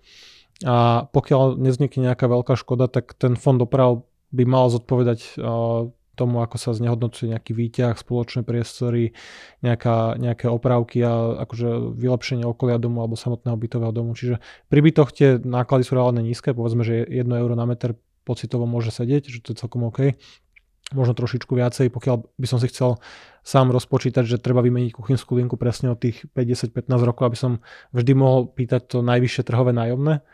a 0.67 1.07
pokiaľ 1.07 1.55
neznikne 1.55 2.11
nejaká 2.11 2.27
veľká 2.27 2.59
škoda, 2.59 2.91
tak 2.91 3.15
ten 3.15 3.39
fond 3.39 3.55
doprav 3.55 4.03
by 4.35 4.43
mal 4.43 4.67
zodpovedať 4.67 5.39
tomu, 6.19 6.43
ako 6.43 6.59
sa 6.59 6.75
znehodnocuje 6.75 7.31
nejaký 7.31 7.55
výťah, 7.55 7.95
spoločné 7.95 8.43
priestory, 8.43 9.15
nejaká, 9.63 10.19
nejaké 10.19 10.51
opravky 10.51 10.99
a 11.07 11.39
akože 11.47 11.95
vylepšenie 11.95 12.43
okolia 12.43 12.75
domu 12.75 12.99
alebo 12.99 13.15
samotného 13.15 13.55
bytového 13.55 13.95
domu. 13.95 14.11
Čiže 14.11 14.43
pri 14.67 14.79
bytoch 14.83 15.09
tie 15.15 15.39
náklady 15.39 15.87
sú 15.87 15.95
reálne 15.95 16.19
nízke, 16.19 16.51
povedzme, 16.51 16.83
že 16.83 17.07
1 17.07 17.23
euro 17.31 17.55
na 17.55 17.63
meter 17.63 17.95
pocitovo 18.27 18.67
môže 18.67 18.91
sedieť, 18.91 19.31
že 19.31 19.39
to 19.39 19.55
je 19.55 19.61
celkom 19.63 19.87
OK. 19.87 20.19
Možno 20.91 21.13
trošičku 21.13 21.53
viacej, 21.53 21.93
pokiaľ 21.93 22.15
by 22.35 22.47
som 22.49 22.57
si 22.57 22.67
chcel 22.67 22.97
sám 23.45 23.69
rozpočítať, 23.69 24.25
že 24.25 24.41
treba 24.41 24.65
vymeniť 24.65 24.93
kuchynskú 24.93 25.37
linku 25.37 25.53
presne 25.53 25.93
od 25.93 26.01
tých 26.01 26.25
50-15 26.33 26.85
rokov, 27.05 27.23
aby 27.29 27.37
som 27.37 27.51
vždy 27.93 28.11
mohol 28.17 28.49
pýtať 28.49 28.89
to 28.89 28.97
najvyššie 29.05 29.45
trhové 29.45 29.69
nájomné, 29.69 30.25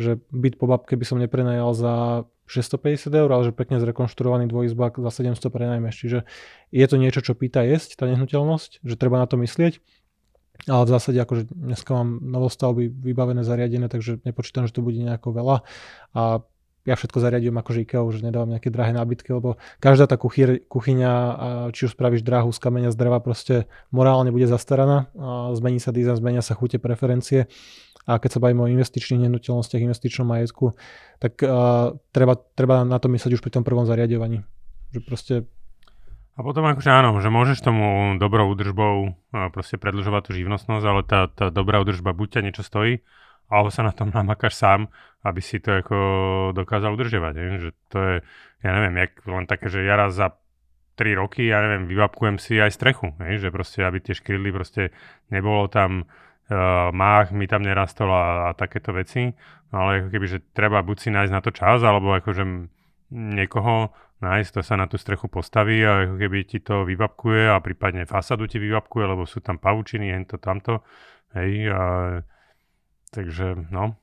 že 0.00 0.20
byt 0.32 0.56
po 0.56 0.68
babke 0.68 0.96
by 0.96 1.04
som 1.04 1.20
neprenajal 1.20 1.72
za 1.76 1.94
650 2.48 3.08
eur, 3.08 3.30
ale 3.32 3.48
že 3.48 3.56
pekne 3.56 3.80
zrekonštruovaný 3.80 4.50
dvojizbák 4.50 5.00
za 5.00 5.10
700 5.10 5.48
prenajmeš. 5.48 5.94
Čiže 5.96 6.18
je 6.74 6.86
to 6.88 6.96
niečo, 7.00 7.24
čo 7.24 7.32
pýta 7.32 7.64
jesť, 7.64 7.96
tá 7.96 8.04
nehnuteľnosť, 8.10 8.84
že 8.84 8.94
treba 9.00 9.16
na 9.16 9.26
to 9.26 9.40
myslieť. 9.40 9.80
Ale 10.68 10.86
v 10.86 10.92
zásade 10.94 11.18
akože 11.18 11.50
dneska 11.50 11.90
mám 11.90 12.22
novostavby 12.22 12.86
vybavené, 12.86 13.42
zariadené, 13.42 13.90
takže 13.90 14.22
nepočítam, 14.22 14.68
že 14.70 14.76
to 14.76 14.84
bude 14.84 15.00
nejako 15.00 15.34
veľa. 15.34 15.56
A 16.14 16.44
ja 16.82 16.98
všetko 16.98 17.22
zariadujem 17.22 17.54
akože 17.54 17.86
IKEA, 17.86 18.02
že 18.10 18.26
nedávam 18.26 18.50
nejaké 18.50 18.66
drahé 18.74 18.90
nábytky, 18.90 19.30
lebo 19.30 19.54
každá 19.78 20.10
tá 20.10 20.18
kuchyr, 20.18 20.58
kuchyňa, 20.66 21.12
či 21.70 21.86
už 21.86 21.94
spravíš 21.94 22.26
drahu 22.26 22.50
z 22.50 22.58
kameňa, 22.58 22.90
z 22.90 22.96
dreva, 22.98 23.22
proste 23.22 23.70
morálne 23.94 24.34
bude 24.34 24.50
zastaraná. 24.50 25.06
Zmení 25.54 25.78
sa 25.78 25.94
dizajn, 25.94 26.18
zmenia 26.18 26.42
sa 26.42 26.58
chute, 26.58 26.82
preferencie 26.82 27.46
a 28.02 28.18
keď 28.18 28.30
sa 28.34 28.42
bavíme 28.42 28.66
o 28.66 28.72
investičných 28.72 29.30
nehnuteľnostiach, 29.30 29.78
investičnom 29.78 30.26
majetku, 30.26 30.74
tak 31.22 31.38
uh, 31.46 31.94
treba, 32.10 32.34
treba 32.58 32.82
na 32.82 32.98
to 32.98 33.06
myslieť 33.06 33.38
už 33.38 33.42
pri 33.46 33.54
tom 33.54 33.62
prvom 33.62 33.86
zariadovaní. 33.86 34.42
Že 34.90 35.00
proste 35.06 35.34
a 36.32 36.40
potom 36.40 36.64
akože 36.64 36.88
áno, 36.88 37.20
že 37.20 37.28
môžeš 37.28 37.60
tomu 37.60 38.16
dobrou 38.16 38.48
údržbou 38.48 39.12
proste 39.52 39.76
predlžovať 39.76 40.22
tú 40.24 40.30
živnostnosť, 40.32 40.84
ale 40.88 41.00
tá, 41.04 41.28
tá 41.28 41.52
dobrá 41.52 41.84
údržba 41.84 42.16
buď 42.16 42.40
ťa 42.40 42.44
niečo 42.48 42.64
stojí, 42.64 43.04
alebo 43.52 43.68
sa 43.68 43.84
na 43.84 43.92
tom 43.92 44.08
namakáš 44.08 44.56
sám, 44.56 44.88
aby 45.28 45.44
si 45.44 45.60
to 45.60 45.84
ako 45.84 45.96
dokázal 46.56 46.96
udržiavať. 46.96 47.34
Je? 47.36 47.46
Že 47.68 47.70
to 47.92 47.98
je, 48.00 48.16
ja 48.64 48.70
neviem, 48.72 48.96
jak 48.96 49.12
len 49.28 49.44
také, 49.44 49.68
že 49.68 49.84
ja 49.84 50.00
raz 50.00 50.16
za 50.16 50.32
3 50.96 51.20
roky, 51.20 51.52
ja 51.52 51.60
neviem, 51.60 51.84
vyvapkujem 51.88 52.36
si 52.40 52.56
aj 52.56 52.72
strechu, 52.72 53.12
je? 53.20 53.48
že 53.48 53.48
proste, 53.52 53.84
aby 53.84 54.00
tie 54.00 54.16
škrydly 54.16 54.50
proste 54.52 54.92
nebolo 55.28 55.68
tam 55.68 56.04
uh, 56.04 56.88
mách 56.92 57.32
mi 57.32 57.48
tam 57.48 57.64
nerastol 57.64 58.12
a, 58.12 58.52
a 58.52 58.56
takéto 58.56 58.92
veci, 58.92 59.32
no 59.72 59.76
ale 59.76 60.04
ako 60.04 60.08
keby, 60.12 60.26
že 60.28 60.38
treba 60.52 60.84
buď 60.84 60.96
si 60.96 61.08
nájsť 61.12 61.32
na 61.32 61.40
to 61.40 61.50
čas, 61.52 61.80
alebo 61.80 62.12
akože 62.12 62.44
niekoho 63.12 63.92
nájsť, 64.20 64.50
to 64.52 64.60
sa 64.62 64.74
na 64.76 64.86
tú 64.86 65.00
strechu 65.00 65.26
postaví 65.32 65.80
a 65.82 66.06
ako 66.08 66.16
keby 66.20 66.38
ti 66.44 66.58
to 66.60 66.84
vyvapkuje 66.84 67.50
a 67.50 67.56
prípadne 67.58 68.04
fasadu 68.04 68.46
ti 68.46 68.60
vyvapkuje, 68.60 69.04
lebo 69.04 69.24
sú 69.24 69.40
tam 69.40 69.56
pavučiny, 69.58 70.12
hento, 70.12 70.36
tamto, 70.38 70.84
hej, 71.34 71.72
a, 71.72 71.80
takže 73.12 73.68
no, 73.70 73.94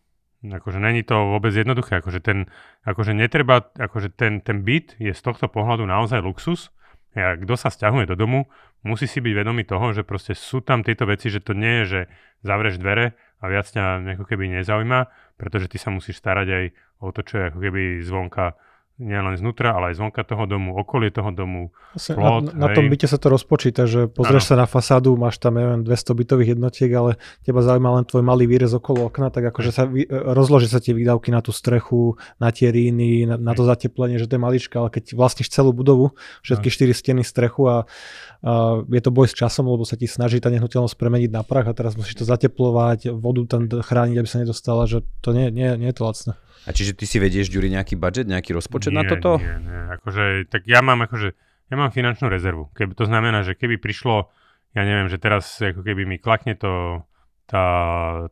akože 0.45 0.79
není 0.79 1.03
to 1.03 1.35
vôbec 1.35 1.51
jednoduché, 1.51 1.99
akože 1.99 2.21
ten, 2.23 2.47
akože 2.87 3.11
netreba, 3.11 3.67
akože 3.75 4.13
ten, 4.15 4.39
ten 4.39 4.63
byt 4.63 4.95
je 5.01 5.11
z 5.11 5.21
tohto 5.25 5.51
pohľadu 5.51 5.83
naozaj 5.83 6.23
luxus, 6.23 6.71
ja, 7.17 7.33
kto 7.33 7.57
sa 7.57 7.73
stiahuje 7.73 8.05
do 8.05 8.15
domu, 8.15 8.45
musí 8.85 9.09
si 9.09 9.17
byť 9.19 9.33
vedomý 9.33 9.65
toho, 9.65 9.91
že 9.91 10.05
proste 10.05 10.37
sú 10.37 10.61
tam 10.61 10.85
tieto 10.85 11.09
veci, 11.09 11.33
že 11.33 11.41
to 11.41 11.57
nie 11.57 11.81
je, 11.81 11.85
že 11.85 12.01
zavrieš 12.45 12.77
dvere 12.77 13.17
a 13.41 13.49
viac 13.49 13.65
ťa 13.65 14.13
ako 14.15 14.23
keby 14.29 14.61
nezaujíma, 14.61 15.09
pretože 15.35 15.67
ty 15.73 15.81
sa 15.81 15.89
musíš 15.89 16.21
starať 16.21 16.47
aj 16.47 16.65
o 17.01 17.09
to, 17.09 17.25
čo 17.25 17.33
je 17.41 17.43
ako 17.49 17.59
keby 17.59 17.81
zvonka 18.05 18.55
nielen 18.99 19.39
znútra, 19.39 19.71
ale 19.79 19.95
aj 19.95 20.03
zvonka 20.03 20.27
toho 20.27 20.43
domu, 20.43 20.75
okolie 20.75 21.07
toho 21.07 21.31
domu, 21.31 21.71
Asi, 21.95 22.11
plot, 22.11 22.51
na, 22.51 22.67
na 22.67 22.75
tom 22.75 22.91
byte 22.91 23.07
sa 23.07 23.15
to 23.15 23.31
rozpočíta, 23.31 23.87
že 23.87 24.11
pozrieš 24.11 24.43
ano. 24.43 24.49
sa 24.51 24.55
na 24.59 24.67
fasádu, 24.67 25.15
máš 25.15 25.39
tam, 25.39 25.55
neviem, 25.55 25.87
200 25.87 26.19
bytových 26.19 26.49
jednotiek, 26.59 26.91
ale 26.91 27.15
teba 27.47 27.63
zaujíma 27.63 27.95
len 27.95 28.03
tvoj 28.03 28.23
malý 28.27 28.43
výrez 28.45 28.75
okolo 28.75 29.07
okna, 29.07 29.31
tak 29.31 29.55
akože 29.55 29.71
sa 29.71 29.87
vy, 29.87 30.03
rozloží 30.11 30.67
sa 30.67 30.83
tie 30.83 30.91
výdavky 30.91 31.31
na 31.31 31.39
tú 31.39 31.55
strechu, 31.55 32.19
na 32.43 32.51
tie 32.51 32.69
ríny, 32.75 33.23
na, 33.23 33.39
na 33.39 33.55
to 33.55 33.63
zateplenie, 33.63 34.19
že 34.19 34.27
to 34.27 34.35
je 34.35 34.43
malička, 34.43 34.83
ale 34.83 34.91
keď 34.91 35.15
vlastníš 35.15 35.47
celú 35.47 35.71
budovu, 35.71 36.11
všetky 36.43 36.67
štyri 36.67 36.91
steny, 36.91 37.23
strechu 37.23 37.71
a, 37.71 37.77
a 38.43 38.83
je 38.83 38.99
to 38.99 39.15
boj 39.15 39.31
s 39.31 39.33
časom, 39.33 39.71
lebo 39.71 39.87
sa 39.87 39.95
ti 39.95 40.11
snaží 40.11 40.43
tá 40.43 40.51
nehnuteľnosť 40.51 40.99
premeniť 40.99 41.31
na 41.31 41.47
prach 41.47 41.71
a 41.71 41.73
teraz 41.73 41.95
musíš 41.95 42.19
to 42.19 42.25
zateplovať, 42.27 43.15
vodu 43.15 43.47
tam 43.47 43.71
chrániť, 43.71 44.15
aby 44.19 44.27
sa 44.27 44.43
nedostala, 44.43 44.83
že 44.91 45.07
to 45.23 45.31
nie, 45.31 45.47
nie, 45.55 45.71
nie 45.79 45.87
je 45.87 45.95
to 45.95 46.03
lacné. 46.03 46.33
A 46.67 46.75
čiže 46.75 46.97
ty 46.97 47.07
si 47.07 47.21
vedieš, 47.21 47.47
Ďuri, 47.53 47.71
nejaký 47.71 47.95
budget, 47.95 48.27
nejaký 48.27 48.51
rozpočet 48.51 48.91
nie, 48.91 48.99
na 48.99 49.03
toto? 49.07 49.39
Nie, 49.39 49.59
nie, 49.63 49.79
akože, 49.99 50.51
tak 50.51 50.67
ja 50.67 50.83
mám 50.83 50.99
akože, 51.07 51.31
ja 51.71 51.75
mám 51.79 51.93
finančnú 51.95 52.27
rezervu. 52.27 52.67
Keby, 52.75 52.97
to 52.97 53.05
znamená, 53.07 53.47
že 53.47 53.55
keby 53.55 53.79
prišlo, 53.79 54.27
ja 54.75 54.83
neviem, 54.83 55.07
že 55.07 55.21
teraz 55.21 55.47
ako 55.61 55.81
keby 55.85 56.03
mi 56.03 56.17
klakne 56.19 56.59
to, 56.59 57.03
tá, 57.47 57.63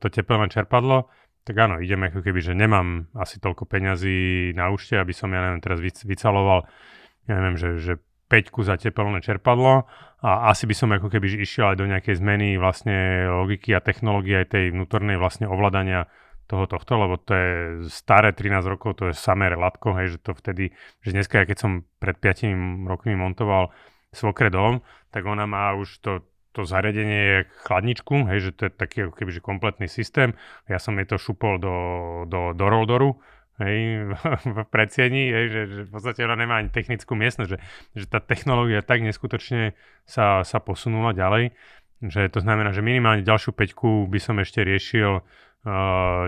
to 0.04 0.12
tepelné 0.12 0.52
čerpadlo, 0.52 1.08
tak 1.48 1.56
áno, 1.56 1.80
idem 1.80 2.04
ako 2.04 2.20
keby, 2.20 2.44
že 2.44 2.52
nemám 2.52 3.08
asi 3.16 3.40
toľko 3.40 3.64
peňazí 3.64 4.52
na 4.52 4.68
účte, 4.68 5.00
aby 5.00 5.16
som, 5.16 5.32
ja 5.32 5.40
neviem, 5.40 5.64
teraz 5.64 5.80
vycaloval, 5.80 6.68
ja 7.24 7.34
neviem, 7.40 7.56
že, 7.56 7.70
že 7.80 7.94
5 8.28 8.68
za 8.68 8.76
tepelné 8.76 9.24
čerpadlo 9.24 9.88
a 10.20 10.52
asi 10.52 10.68
by 10.68 10.76
som 10.76 10.92
ako 10.92 11.08
keby 11.08 11.40
išiel 11.40 11.72
aj 11.72 11.78
do 11.80 11.88
nejakej 11.88 12.20
zmeny 12.20 12.60
vlastne 12.60 13.24
logiky 13.32 13.72
a 13.72 13.80
technológie 13.80 14.44
aj 14.44 14.52
tej 14.52 14.76
vnútornej 14.76 15.16
vlastne 15.16 15.48
ovládania 15.48 16.12
toho 16.48 16.66
tohto, 16.66 16.96
lebo 16.96 17.20
to 17.20 17.32
je 17.36 17.52
staré 17.92 18.32
13 18.32 18.64
rokov, 18.66 19.04
to 19.04 19.12
je 19.12 19.16
samé 19.16 19.52
relatko, 19.52 19.92
hej, 20.00 20.16
že 20.16 20.20
to 20.24 20.32
vtedy, 20.32 20.72
že 21.04 21.12
dneska, 21.12 21.44
keď 21.44 21.58
som 21.60 21.72
pred 22.00 22.16
5 22.16 22.88
rokmi 22.88 23.14
montoval 23.20 23.76
svokre 24.16 24.48
dom, 24.48 24.80
tak 25.12 25.28
ona 25.28 25.44
má 25.44 25.76
už 25.76 26.00
to, 26.00 26.24
to 26.56 26.64
zariadenie 26.64 27.20
je 27.20 27.38
chladničku, 27.68 28.26
hej, 28.32 28.50
že 28.50 28.52
to 28.56 28.62
je 28.68 28.72
taký 28.72 28.98
ako 29.06 29.14
keby, 29.20 29.32
že 29.36 29.42
kompletný 29.44 29.88
systém. 29.92 30.34
Ja 30.72 30.80
som 30.80 30.96
jej 30.96 31.06
to 31.06 31.20
šupol 31.20 31.60
do, 31.60 31.76
do, 32.32 32.56
do 32.56 32.66
roldoru, 32.66 33.20
hej, 33.60 34.10
v 34.56 34.58
predsieni, 34.72 35.30
hej, 35.30 35.46
že, 35.52 35.62
že 35.68 35.82
v 35.86 35.92
podstate 35.92 36.24
ona 36.24 36.40
nemá 36.40 36.64
ani 36.64 36.72
technickú 36.72 37.14
miestnosť, 37.14 37.50
že, 37.52 37.60
že 37.94 38.06
tá 38.08 38.24
technológia 38.24 38.80
tak 38.82 39.04
neskutočne 39.04 39.76
sa, 40.08 40.48
sa 40.48 40.58
posunula 40.64 41.12
ďalej, 41.12 41.52
že 42.06 42.30
to 42.30 42.40
znamená, 42.46 42.72
že 42.72 42.86
minimálne 42.86 43.26
ďalšiu 43.26 43.58
peťku 43.58 44.06
by 44.06 44.20
som 44.22 44.38
ešte 44.38 44.62
riešil 44.62 45.26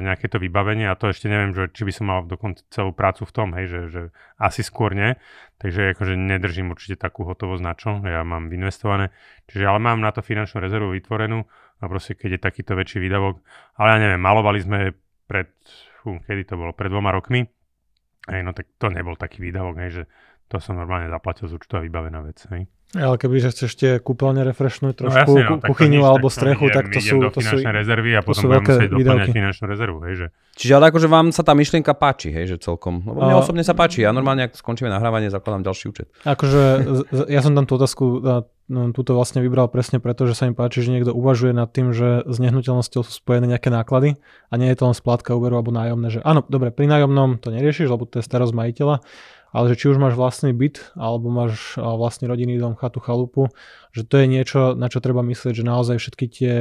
nejaké 0.03 0.27
to 0.27 0.35
vybavenie 0.35 0.91
a 0.91 0.99
to 0.99 1.07
ešte 1.07 1.31
neviem, 1.31 1.55
že 1.55 1.71
či 1.71 1.87
by 1.87 1.93
som 1.95 2.05
mal 2.11 2.19
dokonca 2.27 2.59
celú 2.67 2.91
prácu 2.91 3.23
v 3.23 3.31
tom, 3.31 3.55
hej, 3.55 3.71
že, 3.71 3.81
že 3.87 4.01
asi 4.35 4.61
skôr 4.67 4.91
nie. 4.91 5.15
Takže 5.63 5.95
akože 5.95 6.19
nedržím 6.19 6.75
určite 6.75 6.99
takú 6.99 7.23
hotovosť 7.23 7.63
na 7.63 7.73
čo, 7.75 8.03
ja 8.03 8.23
mám 8.27 8.51
investované. 8.51 9.15
Čiže 9.47 9.63
ale 9.67 9.79
mám 9.79 10.03
na 10.03 10.11
to 10.11 10.19
finančnú 10.19 10.59
rezervu 10.59 10.91
vytvorenú 10.91 11.47
a 11.79 11.83
proste 11.87 12.19
keď 12.19 12.35
je 12.35 12.41
takýto 12.43 12.75
väčší 12.75 12.99
výdavok. 12.99 13.39
Ale 13.79 13.87
ja 13.95 13.97
neviem, 14.03 14.19
malovali 14.19 14.59
sme 14.59 14.91
pred, 15.23 15.51
fú, 16.03 16.19
kedy 16.27 16.43
to 16.43 16.55
bolo, 16.59 16.75
pred 16.75 16.91
dvoma 16.91 17.15
rokmi. 17.15 17.47
Hej, 18.27 18.41
no 18.43 18.51
tak 18.51 18.75
to 18.75 18.91
nebol 18.91 19.15
taký 19.15 19.39
výdavok, 19.39 19.75
hej, 19.79 19.91
že 19.91 20.03
to 20.49 20.57
som 20.57 20.75
normálne 20.75 21.07
zaplatil 21.13 21.45
z 21.45 21.53
účtu 21.55 21.77
a 21.77 21.81
vybavená 21.85 22.25
vec. 22.25 22.41
Hej. 22.49 22.65
Ale 22.97 23.21
keby 23.21 23.37
že 23.37 23.53
chceš 23.53 23.71
tie 23.77 23.91
kúpeľne 24.01 24.41
refreshnúť 24.49 24.97
no 24.97 25.01
trošku 25.05 25.29
no, 25.29 25.45
jasne, 25.45 25.61
no, 25.61 25.61
kuchyňu 25.61 26.01
alebo 26.01 26.25
strechu, 26.25 26.73
idem, 26.73 26.73
tak 26.73 26.85
to 26.89 26.97
sú... 26.97 27.21
do 27.21 27.29
to 27.29 27.41
sú, 27.45 27.61
rezervy 27.61 28.17
a 28.17 28.25
potom 28.25 28.49
budem 28.49 28.65
musieť 28.65 28.89
doplňať 28.89 29.29
finančnú 29.29 29.65
rezervu. 29.69 29.97
Hej, 30.09 30.13
že... 30.17 30.27
Čiže 30.57 30.73
ale 30.73 30.85
akože 30.89 31.05
vám 31.05 31.29
sa 31.29 31.45
tá 31.45 31.53
myšlienka 31.53 31.93
páči, 31.93 32.33
hej, 32.33 32.49
že 32.49 32.57
celkom. 32.57 33.05
Lebo 33.05 33.21
mne 33.21 33.37
a... 33.37 33.41
osobne 33.45 33.61
sa 33.61 33.77
páči. 33.77 34.01
Ja 34.01 34.09
normálne, 34.09 34.49
ak 34.49 34.57
skončíme 34.57 34.89
nahrávanie, 34.89 35.29
zakladám 35.29 35.69
ďalší 35.69 35.85
účet. 35.85 36.09
Akože 36.25 36.61
ja 37.29 37.39
som 37.45 37.53
tam 37.53 37.69
tú 37.69 37.77
otázku 37.77 38.25
no, 38.25 38.89
túto 38.89 39.13
vlastne 39.13 39.45
vybral 39.45 39.69
presne 39.69 40.01
preto, 40.01 40.25
že 40.25 40.33
sa 40.33 40.49
mi 40.49 40.57
páči, 40.57 40.81
že 40.81 40.89
niekto 40.89 41.13
uvažuje 41.13 41.53
nad 41.53 41.69
tým, 41.69 41.93
že 41.93 42.25
s 42.25 42.37
nehnuteľnosťou 42.41 43.05
sú 43.05 43.11
spojené 43.21 43.53
nejaké 43.53 43.69
náklady 43.69 44.17
a 44.49 44.53
nie 44.57 44.65
je 44.73 44.77
to 44.81 44.89
len 44.89 44.97
splátka 44.97 45.37
úveru 45.37 45.61
alebo 45.61 45.69
nájomné. 45.69 46.09
Že 46.09 46.19
áno, 46.25 46.41
dobre, 46.41 46.73
pri 46.73 46.89
nájomnom 46.89 47.37
to 47.37 47.53
neriešiš, 47.53 47.85
lebo 47.85 48.09
to 48.09 48.17
je 48.17 48.25
starosť 48.25 48.53
majiteľa, 48.57 49.05
ale 49.49 49.73
že 49.73 49.79
či 49.81 49.85
už 49.89 49.97
máš 49.97 50.13
vlastný 50.13 50.53
byt, 50.53 50.93
alebo 50.93 51.29
máš 51.29 51.75
vlastný 51.77 52.29
rodinný 52.29 52.61
dom, 52.61 52.77
chatu, 52.77 53.01
chalupu, 53.01 53.49
že 53.91 54.05
to 54.05 54.21
je 54.21 54.25
niečo, 54.29 54.77
na 54.77 54.87
čo 54.87 55.01
treba 55.01 55.25
myslieť, 55.25 55.53
že 55.57 55.63
naozaj 55.65 55.97
všetky 55.97 56.25
tie 56.29 56.53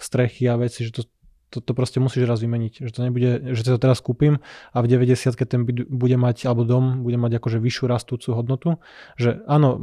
strechy 0.00 0.48
a 0.48 0.56
veci, 0.56 0.88
že 0.88 0.92
to, 0.92 1.02
to, 1.50 1.58
to 1.60 1.72
proste 1.74 1.98
musíš 1.98 2.24
raz 2.30 2.38
vymeniť, 2.40 2.86
že 2.86 2.92
to 2.94 3.00
nebude, 3.02 3.52
že 3.52 3.62
to 3.66 3.76
teraz 3.76 3.98
kúpim 3.98 4.38
a 4.70 4.78
v 4.80 4.86
90 4.86 5.34
keď 5.34 5.46
ten 5.50 5.62
byt 5.66 5.90
bude 5.90 6.16
mať, 6.16 6.46
alebo 6.46 6.62
dom 6.62 7.02
bude 7.02 7.18
mať 7.18 7.42
akože 7.42 7.58
vyššiu 7.58 7.84
rastúcu 7.90 8.28
hodnotu, 8.32 8.68
že 9.18 9.42
áno, 9.50 9.76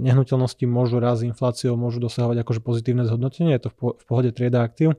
nehnuteľnosti 0.00 0.64
môžu 0.70 1.02
raz 1.02 1.20
infláciou, 1.26 1.74
môžu 1.74 1.98
dosahovať 1.98 2.46
akože 2.46 2.60
pozitívne 2.62 3.04
zhodnotenie, 3.04 3.58
je 3.58 3.68
to 3.68 3.70
v 3.74 4.04
pohode 4.06 4.30
trieda 4.32 4.62
aktív, 4.62 4.96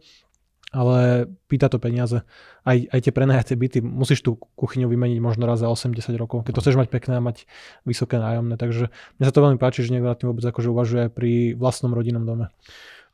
ale 0.72 1.28
pýta 1.52 1.68
to 1.68 1.78
peniaze. 1.78 2.24
Aj, 2.64 2.78
aj 2.80 3.00
tie 3.04 3.12
prenajacie 3.12 3.60
byty, 3.60 3.80
musíš 3.84 4.24
tú 4.24 4.40
kuchyňu 4.56 4.88
vymeniť 4.88 5.20
možno 5.20 5.44
raz 5.44 5.60
za 5.60 5.68
80 5.68 6.00
rokov, 6.16 6.48
keď 6.48 6.58
to 6.58 6.62
chceš 6.64 6.80
mať 6.80 6.88
pekné 6.88 7.20
a 7.20 7.22
mať 7.22 7.44
vysoké 7.84 8.16
nájomné. 8.18 8.56
Takže 8.56 8.88
mne 8.90 9.26
sa 9.28 9.36
to 9.36 9.44
veľmi 9.44 9.60
páči, 9.60 9.84
že 9.84 9.92
niekto 9.92 10.08
na 10.08 10.16
tým 10.16 10.32
vôbec 10.32 10.48
akože 10.48 10.72
uvažuje 10.72 11.06
pri 11.12 11.60
vlastnom 11.60 11.92
rodinnom 11.92 12.24
dome. 12.24 12.48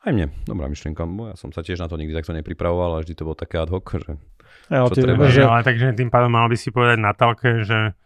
Aj 0.06 0.14
mne, 0.14 0.30
dobrá 0.46 0.70
myšlienka. 0.70 1.02
Ja 1.04 1.36
som 1.36 1.50
sa 1.50 1.66
tiež 1.66 1.82
na 1.82 1.90
to 1.90 1.98
nikdy 1.98 2.14
takto 2.14 2.32
nepripravoval, 2.38 3.02
ale 3.02 3.04
vždy 3.04 3.18
to 3.18 3.26
bol 3.26 3.34
také 3.34 3.58
ad 3.58 3.74
hoc, 3.74 3.90
že 3.90 4.22
ja, 4.70 4.86
čo 4.86 4.94
treba. 5.02 5.26
Že... 5.28 5.50
Ale 5.50 5.66
takže 5.66 5.98
tým 5.98 6.14
pádom 6.14 6.32
mal 6.32 6.46
by 6.46 6.58
si 6.60 6.70
povedať 6.70 7.02
Natálke, 7.02 7.66
že 7.66 7.98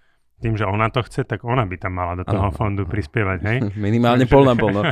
tým, 0.41 0.57
že 0.57 0.65
ona 0.65 0.89
to 0.89 1.05
chce, 1.05 1.27
tak 1.27 1.45
ona 1.45 1.69
by 1.69 1.77
tam 1.77 1.93
mala 1.93 2.17
do 2.17 2.25
toho 2.25 2.49
ano, 2.49 2.55
fondu 2.55 2.89
prispievať, 2.89 3.39
hej? 3.45 3.57
Minimálne 3.85 4.25
pol 4.25 4.47
na 4.47 4.55
pol, 4.57 4.73
no. 4.73 4.81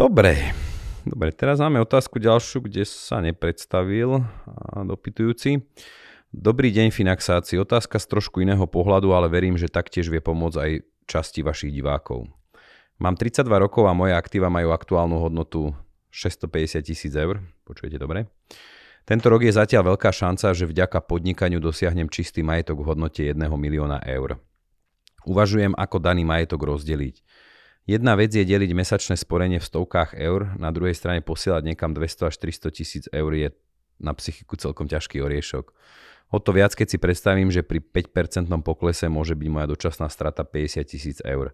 Dobre, 0.00 0.54
Dobre, 1.00 1.32
teraz 1.32 1.56
máme 1.64 1.80
otázku 1.80 2.20
ďalšiu, 2.20 2.68
kde 2.68 2.84
sa 2.84 3.24
nepredstavil 3.24 4.20
dopytujúci. 4.84 5.64
Dobrý 6.28 6.68
deň 6.68 6.92
Finaxáci. 6.92 7.56
Otázka 7.56 7.96
z 7.96 8.06
trošku 8.06 8.44
iného 8.44 8.62
pohľadu, 8.68 9.16
ale 9.16 9.32
verím, 9.32 9.56
že 9.56 9.72
taktiež 9.72 10.12
vie 10.12 10.20
pomôcť 10.20 10.58
aj 10.60 10.70
časti 11.08 11.40
vašich 11.40 11.72
divákov. 11.72 12.28
Mám 13.00 13.16
32 13.16 13.48
rokov 13.48 13.88
a 13.88 13.96
moje 13.96 14.12
aktíva 14.12 14.52
majú 14.52 14.76
aktuálnu 14.76 15.16
hodnotu 15.24 15.72
650 16.12 16.84
tisíc 16.84 17.16
eur. 17.16 17.40
Počujete 17.64 17.96
dobre? 17.96 18.28
Tento 19.08 19.32
rok 19.32 19.40
je 19.40 19.56
zatiaľ 19.56 19.96
veľká 19.96 20.12
šanca, 20.12 20.52
že 20.52 20.68
vďaka 20.68 21.00
podnikaniu 21.08 21.64
dosiahnem 21.64 22.12
čistý 22.12 22.44
majetok 22.44 22.84
v 22.84 22.92
hodnote 22.92 23.24
1 23.24 23.40
milióna 23.40 24.04
eur. 24.04 24.36
Uvažujem, 25.24 25.72
ako 25.80 25.96
daný 25.96 26.28
majetok 26.28 26.60
rozdeliť. 26.60 27.24
Jedna 27.90 28.14
vec 28.14 28.30
je 28.30 28.46
deliť 28.46 28.70
mesačné 28.70 29.18
sporenie 29.18 29.58
v 29.58 29.66
stovkách 29.66 30.14
eur, 30.14 30.54
na 30.54 30.70
druhej 30.70 30.94
strane 30.94 31.26
posielať 31.26 31.74
niekam 31.74 31.90
200 31.90 32.30
až 32.30 32.38
300 32.38 32.70
tisíc 32.70 33.04
eur 33.10 33.34
je 33.34 33.50
na 33.98 34.14
psychiku 34.14 34.54
celkom 34.54 34.86
ťažký 34.86 35.18
oriešok. 35.18 35.74
O 36.30 36.38
to 36.38 36.54
viac, 36.54 36.70
keď 36.78 36.86
si 36.86 37.02
predstavím, 37.02 37.50
že 37.50 37.66
pri 37.66 37.82
5% 37.82 38.46
poklese 38.62 39.10
môže 39.10 39.34
byť 39.34 39.48
moja 39.50 39.66
dočasná 39.66 40.06
strata 40.06 40.46
50 40.46 40.86
tisíc 40.86 41.18
eur. 41.26 41.50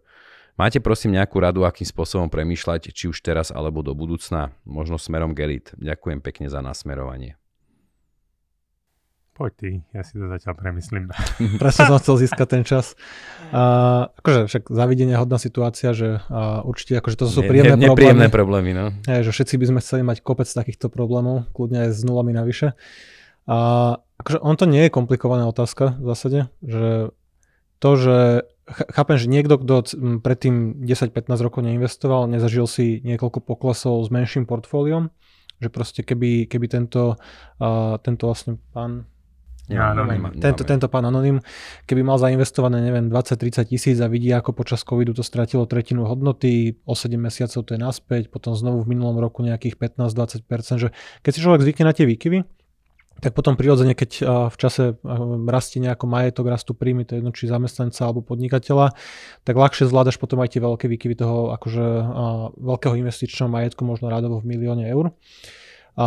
Máte 0.60 0.76
prosím 0.76 1.16
nejakú 1.16 1.40
radu, 1.40 1.64
akým 1.64 1.88
spôsobom 1.88 2.28
premýšľať, 2.28 2.92
či 2.92 3.08
už 3.08 3.16
teraz 3.24 3.48
alebo 3.48 3.80
do 3.80 3.96
budúcna, 3.96 4.52
možno 4.68 5.00
smerom 5.00 5.32
gelit. 5.32 5.72
Ďakujem 5.80 6.20
pekne 6.20 6.52
za 6.52 6.60
nasmerovanie. 6.60 7.40
Poď 9.36 9.52
ty, 9.52 9.70
ja 9.92 10.00
si 10.00 10.16
to 10.16 10.32
zatiaľ 10.32 10.56
premyslím. 10.56 11.12
Presne 11.60 11.92
som 11.92 12.00
chcel 12.00 12.24
získať 12.24 12.48
ten 12.48 12.64
čas. 12.64 12.96
A, 13.52 14.08
akože 14.08 14.48
však 14.48 14.72
zavidenia 14.72 15.20
hodná 15.20 15.36
situácia, 15.36 15.92
že 15.92 16.24
a, 16.32 16.64
určite 16.64 16.96
akože 17.04 17.20
to 17.20 17.28
sú 17.28 17.44
ne, 17.44 17.48
príjemné 17.52 17.76
ne, 17.76 17.92
nepríjemné 17.92 18.32
problémy. 18.32 18.72
problémy 18.72 18.96
no. 19.04 19.12
Je, 19.12 19.28
že 19.28 19.36
všetci 19.36 19.54
by 19.60 19.66
sme 19.68 19.80
chceli 19.84 20.02
mať 20.08 20.24
kopec 20.24 20.48
takýchto 20.48 20.88
problémov, 20.88 21.52
kľudne 21.52 21.84
aj 21.84 21.90
s 21.92 22.00
nulami 22.08 22.32
navyše. 22.32 22.72
A 23.44 23.56
akože 24.24 24.40
on 24.40 24.56
to 24.56 24.64
nie 24.64 24.88
je 24.88 24.96
komplikovaná 24.96 25.44
otázka 25.44 26.00
v 26.00 26.04
zásade, 26.08 26.40
že 26.64 27.12
to, 27.76 27.90
že 28.00 28.16
chápem, 28.66 29.20
že 29.20 29.28
niekto, 29.28 29.60
kto 29.60 29.74
predtým 30.24 30.80
10-15 30.80 31.44
rokov 31.44 31.60
neinvestoval, 31.60 32.24
nezažil 32.24 32.64
si 32.64 33.04
niekoľko 33.04 33.44
poklesov 33.44 34.00
s 34.00 34.08
menším 34.08 34.48
portfóliom, 34.48 35.12
že 35.60 35.68
proste 35.68 36.00
keby, 36.00 36.48
keby 36.48 36.66
tento, 36.72 37.20
uh, 37.60 38.00
tento 38.00 38.32
vlastne 38.32 38.56
pán 38.72 39.04
ja, 39.66 39.90
anonym, 39.90 40.30
tento, 40.38 40.62
tento 40.62 40.86
pán 40.86 41.02
Anonym, 41.10 41.42
keby 41.90 42.06
mal 42.06 42.22
zainvestované, 42.22 42.78
neviem, 42.78 43.10
20-30 43.10 43.66
tisíc 43.66 43.98
a 43.98 44.06
vidí, 44.06 44.30
ako 44.30 44.54
počas 44.54 44.86
covidu 44.86 45.10
to 45.10 45.26
stratilo 45.26 45.66
tretinu 45.66 46.06
hodnoty, 46.06 46.78
o 46.86 46.94
7 46.94 47.18
mesiacov 47.18 47.66
to 47.66 47.74
je 47.74 47.80
naspäť, 47.82 48.30
potom 48.30 48.54
znovu 48.54 48.86
v 48.86 48.94
minulom 48.94 49.18
roku 49.18 49.42
nejakých 49.42 49.74
15-20%, 49.98 50.82
že 50.86 50.88
keď 51.26 51.30
si 51.34 51.40
človek 51.42 51.66
zvykne 51.66 51.84
na 51.90 51.94
tie 51.98 52.06
výkyvy, 52.06 52.46
tak 53.16 53.32
potom 53.32 53.56
prirodzene, 53.56 53.96
keď 53.96 54.10
v 54.52 54.56
čase 54.60 55.00
rastie 55.48 55.80
nejako 55.80 56.04
majetok, 56.04 56.52
rastú 56.52 56.76
príjmy, 56.76 57.08
to 57.08 57.16
je 57.16 57.24
jedno 57.24 57.32
či 57.32 57.48
zamestnanca 57.48 58.04
alebo 58.04 58.20
podnikateľa, 58.20 58.92
tak 59.40 59.56
ľahšie 59.56 59.88
zvládaš 59.88 60.20
potom 60.20 60.44
aj 60.44 60.52
tie 60.52 60.60
veľké 60.60 60.84
výkyvy 60.84 61.16
toho 61.16 61.48
akože 61.56 61.84
veľkého 62.60 62.94
investičného 63.00 63.48
majetku, 63.48 63.88
možno 63.88 64.12
rádovo 64.12 64.44
v 64.44 64.52
milióne 64.52 64.84
eur. 64.92 65.16
A 65.96 66.06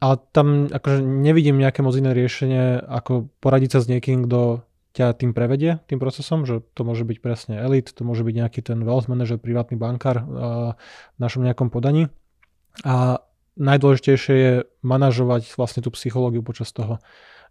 ale 0.00 0.20
tam 0.32 0.68
akože 0.68 1.00
nevidím 1.00 1.56
nejaké 1.56 1.80
moc 1.80 1.96
iné 1.96 2.12
riešenie, 2.12 2.84
ako 2.84 3.32
poradiť 3.40 3.70
sa 3.76 3.80
s 3.80 3.88
niekým, 3.88 4.28
kto 4.28 4.66
ťa 4.96 5.12
tým 5.12 5.36
prevedie, 5.36 5.84
tým 5.92 6.00
procesom, 6.00 6.48
že 6.48 6.64
to 6.72 6.80
môže 6.80 7.04
byť 7.04 7.18
presne 7.20 7.60
elit, 7.60 7.92
to 7.92 8.00
môže 8.00 8.24
byť 8.24 8.34
nejaký 8.36 8.60
ten 8.64 8.80
wealth 8.80 9.12
manager, 9.12 9.36
privátny 9.36 9.76
bankár 9.76 10.24
v 10.24 11.18
našom 11.20 11.44
nejakom 11.44 11.68
podaní. 11.68 12.08
A 12.80 13.20
najdôležitejšie 13.60 14.34
je 14.36 14.52
manažovať 14.80 15.52
vlastne 15.56 15.84
tú 15.84 15.92
psychológiu 15.92 16.40
počas 16.40 16.72
toho. 16.72 17.00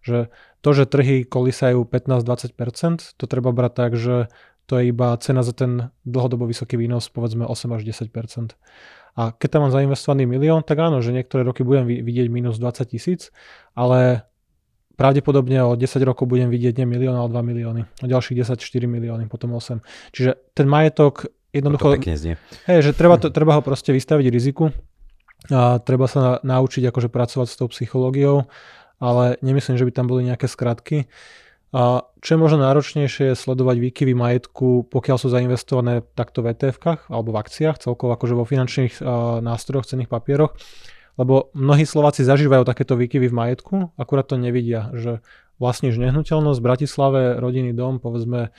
Že 0.06 0.30
to, 0.62 0.70
že 0.74 0.86
trhy 0.86 1.26
kolisajú 1.26 1.86
15-20%, 1.86 3.18
to 3.18 3.26
treba 3.26 3.50
brať 3.54 3.74
tak, 3.74 3.92
že 3.98 4.30
to 4.66 4.82
je 4.82 4.90
iba 4.90 5.14
cena 5.22 5.46
za 5.46 5.54
ten 5.54 5.94
dlhodobo 6.06 6.50
vysoký 6.50 6.78
výnos, 6.78 7.10
povedzme 7.14 7.46
8 7.46 7.78
až 7.78 7.82
10%. 7.86 8.58
A 9.16 9.32
keď 9.32 9.48
tam 9.58 9.62
mám 9.68 9.72
zainvestovaný 9.72 10.28
milión, 10.28 10.60
tak 10.62 10.84
áno, 10.84 11.00
že 11.00 11.16
niektoré 11.16 11.48
roky 11.48 11.64
budem 11.64 11.88
vidieť 11.88 12.28
minus 12.28 12.60
20 12.60 12.84
tisíc, 12.92 13.32
ale 13.72 14.28
pravdepodobne 15.00 15.64
o 15.64 15.76
10 15.76 15.88
rokov 16.04 16.28
budem 16.28 16.52
vidieť 16.52 16.84
nie 16.84 16.88
milión, 16.88 17.16
ale 17.16 17.32
2 17.32 17.52
milióny. 17.52 17.82
O 18.04 18.08
ďalších 18.08 18.44
10 18.44 18.60
4 18.60 18.88
milióny, 18.88 19.24
potom 19.32 19.56
8. 19.56 19.80
Čiže 20.12 20.56
ten 20.56 20.68
majetok 20.68 21.32
jednoducho... 21.56 21.96
To 21.96 22.00
pekne 22.00 22.20
znie. 22.20 22.36
Hej, 22.68 22.92
že 22.92 22.92
treba, 22.92 23.16
to, 23.16 23.32
treba 23.32 23.56
ho 23.56 23.64
proste 23.64 23.96
vystaviť 23.96 24.26
riziku 24.28 24.76
a 25.52 25.80
treba 25.80 26.12
sa 26.12 26.20
na, 26.20 26.34
naučiť 26.60 26.84
akože 26.92 27.08
pracovať 27.08 27.48
s 27.48 27.56
tou 27.60 27.68
psychológiou, 27.72 28.52
ale 29.00 29.40
nemyslím, 29.40 29.80
že 29.80 29.88
by 29.88 29.92
tam 29.96 30.08
boli 30.12 30.28
nejaké 30.28 30.48
skratky. 30.52 31.08
A 31.76 32.08
čo 32.24 32.30
je 32.36 32.40
možno 32.40 32.64
náročnejšie 32.64 33.36
sledovať 33.36 33.84
výkyvy 33.84 34.16
majetku, 34.16 34.88
pokiaľ 34.88 35.18
sú 35.20 35.28
zainvestované 35.28 36.08
takto 36.16 36.40
v 36.40 36.56
etf 36.56 36.80
alebo 37.12 37.36
v 37.36 37.40
akciách, 37.44 37.84
celkovo 37.84 38.16
akože 38.16 38.32
vo 38.32 38.48
finančných 38.48 39.04
uh, 39.04 39.44
nástrojoch, 39.44 39.84
cenných 39.84 40.08
papieroch, 40.08 40.56
lebo 41.20 41.52
mnohí 41.52 41.84
Slováci 41.84 42.24
zažívajú 42.24 42.64
takéto 42.64 42.96
výkyvy 42.96 43.28
v 43.28 43.36
majetku, 43.36 43.76
akurát 44.00 44.24
to 44.24 44.40
nevidia, 44.40 44.88
že 44.96 45.20
vlastníš 45.60 46.00
nehnuteľnosť 46.00 46.60
v 46.64 46.68
Bratislave, 46.68 47.22
rodinný 47.44 47.76
dom, 47.76 48.00
povedzme 48.00 48.56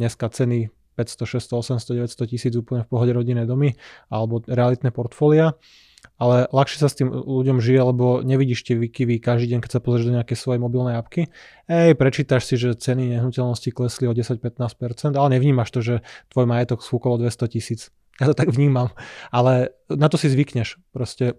dneska 0.00 0.32
ceny 0.32 0.72
500, 0.96 1.28
600, 1.36 1.84
800, 1.84 2.00
900 2.00 2.32
tisíc 2.32 2.52
úplne 2.56 2.88
v 2.88 2.88
pohode 2.88 3.12
rodinné 3.12 3.44
domy 3.44 3.76
alebo 4.08 4.40
realitné 4.48 4.88
portfólia 4.88 5.52
ale 6.18 6.50
ľahšie 6.50 6.78
sa 6.82 6.90
s 6.90 6.98
tým 6.98 7.14
ľuďom 7.14 7.62
žije, 7.62 7.80
lebo 7.80 8.20
nevidíš 8.26 8.66
tie 8.66 8.74
výkyvy 8.74 9.22
každý 9.22 9.54
deň, 9.54 9.60
keď 9.62 9.70
sa 9.78 9.80
pozrieš 9.80 10.10
do 10.10 10.16
nejakej 10.18 10.36
svojej 10.36 10.60
mobilnej 10.60 10.98
apky. 10.98 11.30
Ej, 11.70 11.94
prečítaš 11.94 12.50
si, 12.50 12.58
že 12.58 12.74
ceny 12.74 13.16
nehnuteľnosti 13.16 13.70
klesli 13.70 14.10
o 14.10 14.12
10-15%, 14.12 15.14
ale 15.14 15.28
nevnímaš 15.38 15.70
to, 15.70 15.80
že 15.80 15.94
tvoj 16.34 16.50
majetok 16.50 16.82
schúkol 16.82 17.22
200 17.22 17.54
tisíc. 17.54 17.94
Ja 18.18 18.26
to 18.26 18.34
tak 18.34 18.50
vnímam, 18.50 18.90
ale 19.30 19.78
na 19.86 20.10
to 20.10 20.18
si 20.18 20.26
zvykneš. 20.26 20.82
Proste 20.90 21.38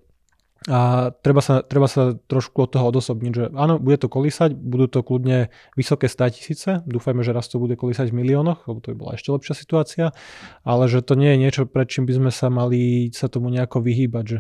a 0.68 1.12
treba 1.24 1.40
sa, 1.40 1.64
treba 1.64 1.88
sa 1.88 2.20
trošku 2.28 2.68
od 2.68 2.76
toho 2.76 2.92
odosobniť, 2.92 3.32
že 3.32 3.44
áno, 3.56 3.80
bude 3.80 3.96
to 3.96 4.12
kolísať, 4.12 4.52
budú 4.60 4.92
to 4.92 5.00
kľudne 5.08 5.48
vysoké 5.80 6.12
100 6.12 6.36
tisíce, 6.36 6.70
dúfajme, 6.84 7.24
že 7.24 7.32
raz 7.32 7.48
to 7.48 7.64
bude 7.64 7.80
kolísať 7.80 8.12
v 8.12 8.20
miliónoch, 8.20 8.68
lebo 8.68 8.84
to 8.84 8.92
by 8.92 8.96
bola 9.00 9.12
ešte 9.16 9.32
lepšia 9.32 9.56
situácia, 9.56 10.06
ale 10.68 10.92
že 10.92 11.00
to 11.00 11.16
nie 11.16 11.32
je 11.32 11.38
niečo, 11.40 11.62
pred 11.64 11.88
čím 11.88 12.04
by 12.04 12.14
sme 12.20 12.32
sa 12.36 12.52
mali 12.52 13.08
sa 13.16 13.32
tomu 13.32 13.48
nejako 13.48 13.80
vyhýbať, 13.80 14.26
že 14.28 14.38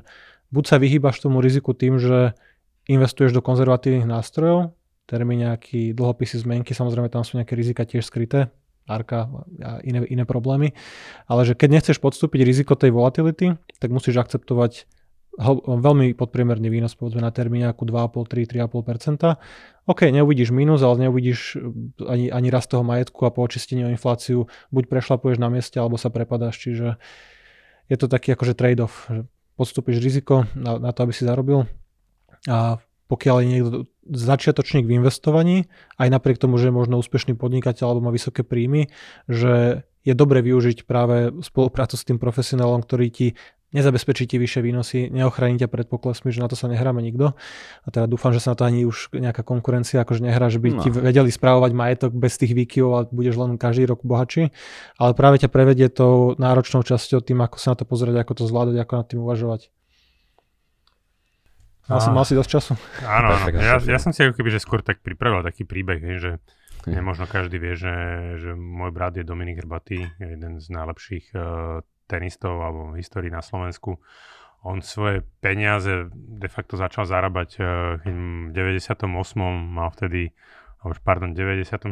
buď 0.51 0.63
sa 0.67 0.75
vyhýbaš 0.75 1.23
tomu 1.23 1.39
riziku 1.39 1.71
tým, 1.71 1.95
že 1.95 2.35
investuješ 2.91 3.39
do 3.39 3.45
konzervatívnych 3.45 4.03
nástrojov, 4.03 4.75
termíňaky, 5.07 5.95
dlhopisy, 5.95 6.43
zmenky, 6.43 6.75
samozrejme 6.75 7.07
tam 7.07 7.23
sú 7.23 7.39
nejaké 7.39 7.55
rizika 7.55 7.87
tiež 7.87 8.03
skryté, 8.03 8.51
arka 8.89 9.29
a 9.63 9.79
iné, 9.87 10.03
iné 10.09 10.25
problémy, 10.27 10.75
ale 11.31 11.47
že 11.47 11.55
keď 11.55 11.79
nechceš 11.79 12.01
podstúpiť 12.01 12.41
riziko 12.43 12.75
tej 12.75 12.91
volatility, 12.91 13.55
tak 13.79 13.89
musíš 13.93 14.19
akceptovať 14.19 14.89
veľmi 15.63 16.11
podpriemerný 16.19 16.67
výnos 16.67 16.99
povedzme 16.99 17.23
na 17.23 17.31
termíňaku 17.31 17.87
2,5, 17.87 18.27
3, 18.27 18.67
3,5%. 18.67 19.39
OK, 19.87 20.01
neuvidíš 20.11 20.51
mínus, 20.51 20.83
ale 20.83 21.07
neuvidíš 21.07 21.55
ani, 22.03 22.27
ani 22.27 22.47
rast 22.51 22.69
toho 22.69 22.83
majetku 22.83 23.23
a 23.23 23.31
po 23.31 23.47
očistení 23.47 23.87
o 23.87 23.93
infláciu 23.93 24.51
buď 24.69 24.91
prešlapuješ 24.91 25.39
na 25.39 25.47
mieste, 25.47 25.79
alebo 25.79 25.95
sa 25.95 26.11
prepadáš, 26.11 26.59
čiže 26.59 26.99
je 27.87 27.97
to 27.97 28.11
taký 28.11 28.35
akože 28.35 28.53
trade-off, 28.53 29.07
že 29.07 29.25
podstúpiš 29.55 30.03
riziko 30.03 30.45
na, 30.53 30.77
na 30.77 30.91
to, 30.91 31.07
aby 31.07 31.13
si 31.15 31.23
zarobil 31.23 31.65
a 32.47 32.79
pokiaľ 33.09 33.35
je 33.41 33.47
niekto 33.49 33.77
začiatočník 34.05 34.85
v 34.85 35.01
investovaní, 35.01 35.65
aj 35.97 36.13
napriek 36.13 36.37
tomu, 36.37 36.61
že 36.61 36.69
je 36.69 36.77
možno 36.77 37.01
úspešný 37.01 37.33
podnikateľ 37.35 37.85
alebo 37.89 38.05
má 38.05 38.11
vysoké 38.13 38.45
príjmy, 38.45 38.93
že 39.25 39.83
je 40.05 40.13
dobre 40.15 40.39
využiť 40.45 40.85
práve 40.85 41.33
spoluprácu 41.41 41.97
s 41.97 42.05
tým 42.05 42.21
profesionálom, 42.21 42.85
ktorý 42.85 43.07
ti 43.11 43.27
nezabezpečí 43.69 44.25
ti 44.25 44.41
vyššie 44.41 44.61
výnosy, 44.65 44.99
neochráni 45.13 45.61
ťa 45.61 45.69
pred 45.69 45.85
poklesmi, 45.85 46.33
že 46.33 46.41
na 46.41 46.49
to 46.49 46.57
sa 46.57 46.65
nehráme 46.65 47.05
nikto. 47.05 47.37
A 47.85 47.87
teda 47.93 48.09
dúfam, 48.09 48.33
že 48.33 48.41
sa 48.41 48.53
na 48.53 48.57
to 48.57 48.65
ani 48.65 48.81
už 48.89 49.13
nejaká 49.13 49.45
konkurencia 49.45 50.01
akože 50.01 50.25
nehrá, 50.25 50.49
že 50.49 50.57
by 50.57 50.69
no. 50.73 50.81
ti 50.81 50.89
vedeli 50.89 51.29
správovať 51.29 51.71
majetok 51.77 52.11
bez 52.17 52.41
tých 52.41 52.57
výkyvov 52.57 52.91
a 52.97 53.01
budeš 53.13 53.35
len 53.37 53.61
každý 53.61 53.85
rok 53.85 54.01
bohatší. 54.01 54.49
Ale 54.97 55.11
práve 55.13 55.37
ťa 55.45 55.53
prevedie 55.53 55.87
tou 55.93 56.33
náročnou 56.41 56.81
časťou 56.81 57.21
tým, 57.21 57.45
ako 57.45 57.57
sa 57.61 57.77
na 57.77 57.77
to 57.77 57.85
pozrieť, 57.85 58.17
ako 58.25 58.33
to 58.41 58.43
zvládať, 58.49 58.75
ako 58.81 58.93
nad 58.97 59.05
tým 59.05 59.21
uvažovať. 59.21 59.61
Mal, 61.89 62.01
som, 62.05 62.13
mal 62.13 62.25
si 62.25 62.37
dosť 62.37 62.49
času. 62.53 62.73
Áno, 63.01 63.33
áno. 63.33 63.49
Ja, 63.57 63.81
ja 63.81 63.97
som 63.97 64.13
si 64.13 64.21
ako 64.21 64.37
keby 64.37 64.53
že 64.53 64.61
skôr 64.61 64.85
tak 64.85 65.01
pripravil 65.01 65.41
taký 65.41 65.65
príbeh, 65.65 66.21
že 66.21 66.37
nemožno 66.85 67.25
každý 67.25 67.57
vie, 67.57 67.73
že, 67.73 67.93
že 68.37 68.53
môj 68.53 68.93
brat 68.93 69.17
je 69.17 69.25
Dominik 69.25 69.57
Hrbatý, 69.65 70.05
jeden 70.21 70.61
z 70.61 70.65
najlepších 70.69 71.33
uh, 71.33 71.81
tenistov 72.09 72.57
alebo 72.57 72.91
v 72.91 73.05
histórii 73.05 73.29
na 73.29 73.45
Slovensku. 73.45 74.01
On 74.65 74.81
svoje 74.81 75.23
peniaze 75.39 76.09
de 76.11 76.49
facto 76.51 76.75
začal 76.75 77.05
zarábať 77.07 77.49
uh, 77.61 77.65
v 78.03 78.51
98. 78.51 79.05
mal 79.69 79.93
vtedy 79.93 80.33
pardon, 81.03 81.35
96. 81.35 81.91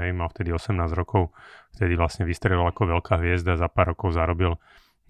hej, 0.00 0.10
mal 0.16 0.28
vtedy 0.32 0.56
18 0.56 0.72
rokov, 0.96 1.36
vtedy 1.76 2.00
vlastne 2.00 2.24
vystrelil 2.24 2.64
ako 2.64 2.96
veľká 2.96 3.20
hviezda, 3.20 3.60
za 3.60 3.68
pár 3.68 3.92
rokov 3.92 4.16
zarobil 4.16 4.56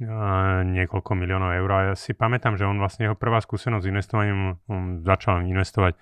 niekoľko 0.02 1.12
miliónov 1.14 1.54
eur. 1.54 1.70
A 1.70 1.80
ja 1.92 1.94
si 1.94 2.16
pamätám, 2.16 2.58
že 2.58 2.66
on 2.66 2.82
vlastne 2.82 3.06
jeho 3.06 3.18
prvá 3.18 3.38
skúsenosť 3.38 3.84
s 3.86 3.90
investovaním, 3.90 4.58
on 4.66 5.06
začal 5.06 5.46
investovať 5.46 5.94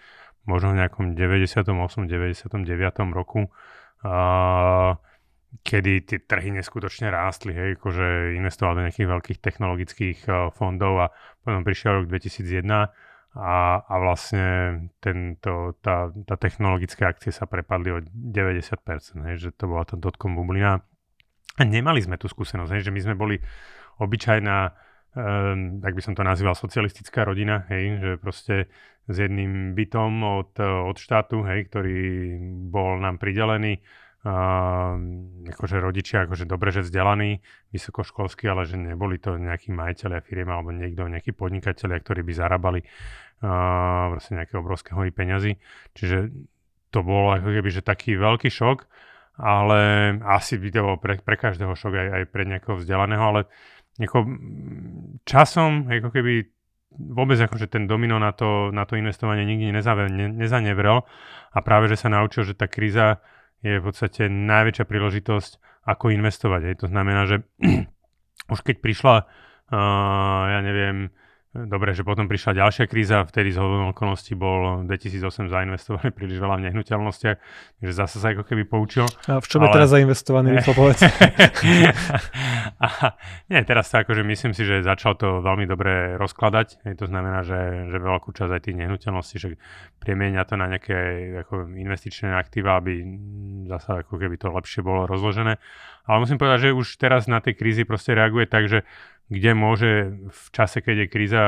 možno 0.49 0.73
v 0.73 0.81
nejakom 0.81 1.05
98. 1.13 1.69
99. 2.09 2.65
roku, 3.13 3.53
a, 4.01 4.97
kedy 5.67 5.93
tie 6.07 6.19
trhy 6.23 6.55
neskutočne 6.55 7.11
rástli, 7.11 7.51
hej, 7.53 7.75
akože 7.79 8.39
investoval 8.39 8.79
do 8.79 8.85
nejakých 8.87 9.11
veľkých 9.11 9.39
technologických 9.43 10.19
fondov 10.55 10.95
a 11.03 11.07
potom 11.43 11.67
prišiel 11.67 12.03
rok 12.03 12.07
2001 12.07 12.91
a, 13.35 13.83
a 13.83 13.95
vlastne 14.03 14.47
tento, 14.99 15.79
tá, 15.83 16.11
tá 16.11 16.35
technologické 16.35 17.07
akcie 17.07 17.31
sa 17.31 17.47
prepadli 17.47 17.91
o 17.95 17.99
90%, 18.03 19.27
hej, 19.31 19.37
že 19.39 19.51
to 19.55 19.71
bola 19.71 19.87
tá 19.87 19.95
dotcom 19.95 20.35
bublina. 20.35 20.83
A 21.59 21.63
nemali 21.63 22.03
sme 22.03 22.19
tú 22.19 22.27
skúsenosť, 22.27 22.71
hej, 22.75 22.83
že 22.91 22.95
my 22.95 23.01
sme 23.03 23.15
boli 23.15 23.37
obyčajná, 24.03 24.59
um, 25.15 25.79
tak 25.79 25.93
by 25.95 26.03
som 26.03 26.15
to 26.19 26.27
nazýval, 26.27 26.59
socialistická 26.59 27.23
rodina, 27.23 27.67
hej, 27.71 28.03
že 28.03 28.11
proste 28.19 28.55
s 29.07 29.17
jedným 29.19 29.79
bytom 29.79 30.11
od, 30.27 30.59
od 30.63 30.97
štátu, 30.99 31.47
hej, 31.47 31.71
ktorý 31.71 31.99
bol 32.71 32.99
nám 32.99 33.23
pridelený, 33.23 33.79
uh, 34.25 34.95
akože 35.49 35.77
rodičia, 35.81 36.29
akože 36.29 36.45
dobre, 36.45 36.71
že 36.71 36.85
vzdelaní, 36.85 37.41
vysokoškolskí, 37.73 38.45
ale 38.49 38.69
že 38.69 38.77
neboli 38.77 39.17
to 39.17 39.37
nejakí 39.41 39.73
majiteľia 39.73 40.21
firiem 40.25 40.49
alebo 40.53 40.71
niekto, 40.73 41.09
nejakí 41.09 41.33
podnikatelia, 41.33 42.01
ktorí 42.01 42.21
by 42.25 42.33
zarábali 42.37 42.81
uh, 42.85 44.13
proste 44.17 44.37
nejaké 44.37 44.55
obrovské 44.57 44.91
hory 44.93 45.11
peňazí. 45.13 45.57
Čiže 45.97 46.33
to 46.91 47.01
bol 47.07 47.33
ako 47.33 47.49
keby, 47.55 47.69
že 47.71 47.87
taký 47.87 48.19
veľký 48.19 48.51
šok, 48.51 48.79
ale 49.41 49.81
asi 50.27 50.61
by 50.61 50.69
to 50.69 50.81
bol 50.85 50.97
pre, 51.01 51.17
pre 51.23 51.37
každého 51.41 51.73
šok 51.73 51.93
aj, 51.97 52.09
aj 52.13 52.25
pre 52.29 52.43
nejakého 52.45 52.77
vzdelaného, 52.77 53.25
ale 53.25 53.41
ako 54.01 54.25
časom, 55.25 55.89
ako 55.89 56.13
keby 56.13 56.49
vôbec 56.91 57.39
akože 57.39 57.71
ten 57.71 57.87
domino 57.87 58.19
na 58.19 58.35
to, 58.35 58.75
na 58.75 58.83
to 58.83 58.99
investovanie 58.99 59.47
nikdy 59.47 59.71
nezanevrel 60.35 61.07
a 61.55 61.59
práve, 61.63 61.87
že 61.87 62.01
sa 62.01 62.11
naučil, 62.11 62.43
že 62.43 62.59
tá 62.59 62.67
kríza 62.67 63.23
je 63.61 63.77
v 63.77 63.85
podstate 63.85 64.29
najväčšia 64.29 64.85
príležitosť, 64.89 65.53
ako 65.85 66.13
investovať. 66.13 66.61
Hej. 66.71 66.77
To 66.85 66.87
znamená, 66.89 67.25
že 67.29 67.45
už 68.53 68.61
keď 68.61 68.77
prišla, 68.81 69.17
uh, 69.25 70.43
ja 70.49 70.61
neviem, 70.61 71.13
Dobre, 71.51 71.99
že 71.99 72.07
potom 72.07 72.31
prišla 72.31 72.63
ďalšia 72.63 72.87
kríza, 72.87 73.27
vtedy 73.27 73.51
z 73.51 73.59
okolností 73.59 74.39
bol 74.39 74.87
2008 74.87 75.51
zainvestovaný 75.51 76.15
príliš 76.15 76.39
veľa 76.39 76.63
v 76.63 76.71
nehnuteľnostiach, 76.71 77.37
takže 77.83 77.91
zase 77.91 78.23
sa 78.23 78.31
ako 78.31 78.47
keby 78.47 78.71
poučil. 78.71 79.11
A 79.27 79.43
v 79.43 79.47
čom 79.51 79.67
ale... 79.67 79.75
je 79.75 79.75
teraz 79.75 79.91
zainvestovaný, 79.91 80.47
rýchlo 80.63 80.79
povedz. 80.79 81.03
nie, 83.51 83.61
teraz 83.67 83.91
sa 83.91 84.07
akože 84.07 84.23
myslím 84.23 84.55
si, 84.55 84.63
že 84.63 84.87
začal 84.87 85.19
to 85.19 85.43
veľmi 85.43 85.67
dobre 85.67 86.15
rozkladať, 86.23 86.87
Hej, 86.87 87.03
to 87.03 87.11
znamená, 87.11 87.43
že, 87.43 87.91
že 87.91 87.99
veľkú 87.99 88.31
časť 88.31 88.53
aj 88.55 88.63
tých 88.71 88.79
nehnuteľností, 88.87 89.37
že 89.43 89.59
premieňa 89.99 90.47
to 90.47 90.55
na 90.55 90.71
nejaké 90.71 90.99
ako 91.43 91.67
investičné 91.75 92.31
aktíva, 92.31 92.79
aby 92.79 93.03
zase 93.67 94.07
ako 94.07 94.23
keby 94.23 94.39
to 94.39 94.55
lepšie 94.55 94.87
bolo 94.87 95.11
rozložené. 95.11 95.59
Ale 96.07 96.17
musím 96.23 96.39
povedať, 96.39 96.71
že 96.71 96.79
už 96.79 96.95
teraz 96.95 97.27
na 97.27 97.43
tej 97.43 97.59
krízy 97.59 97.83
proste 97.83 98.15
reaguje 98.15 98.47
tak, 98.47 98.71
že 98.71 98.87
kde 99.31 99.51
môže 99.55 99.91
v 100.29 100.47
čase, 100.51 100.83
keď 100.83 101.07
je 101.07 101.13
kríza, 101.13 101.45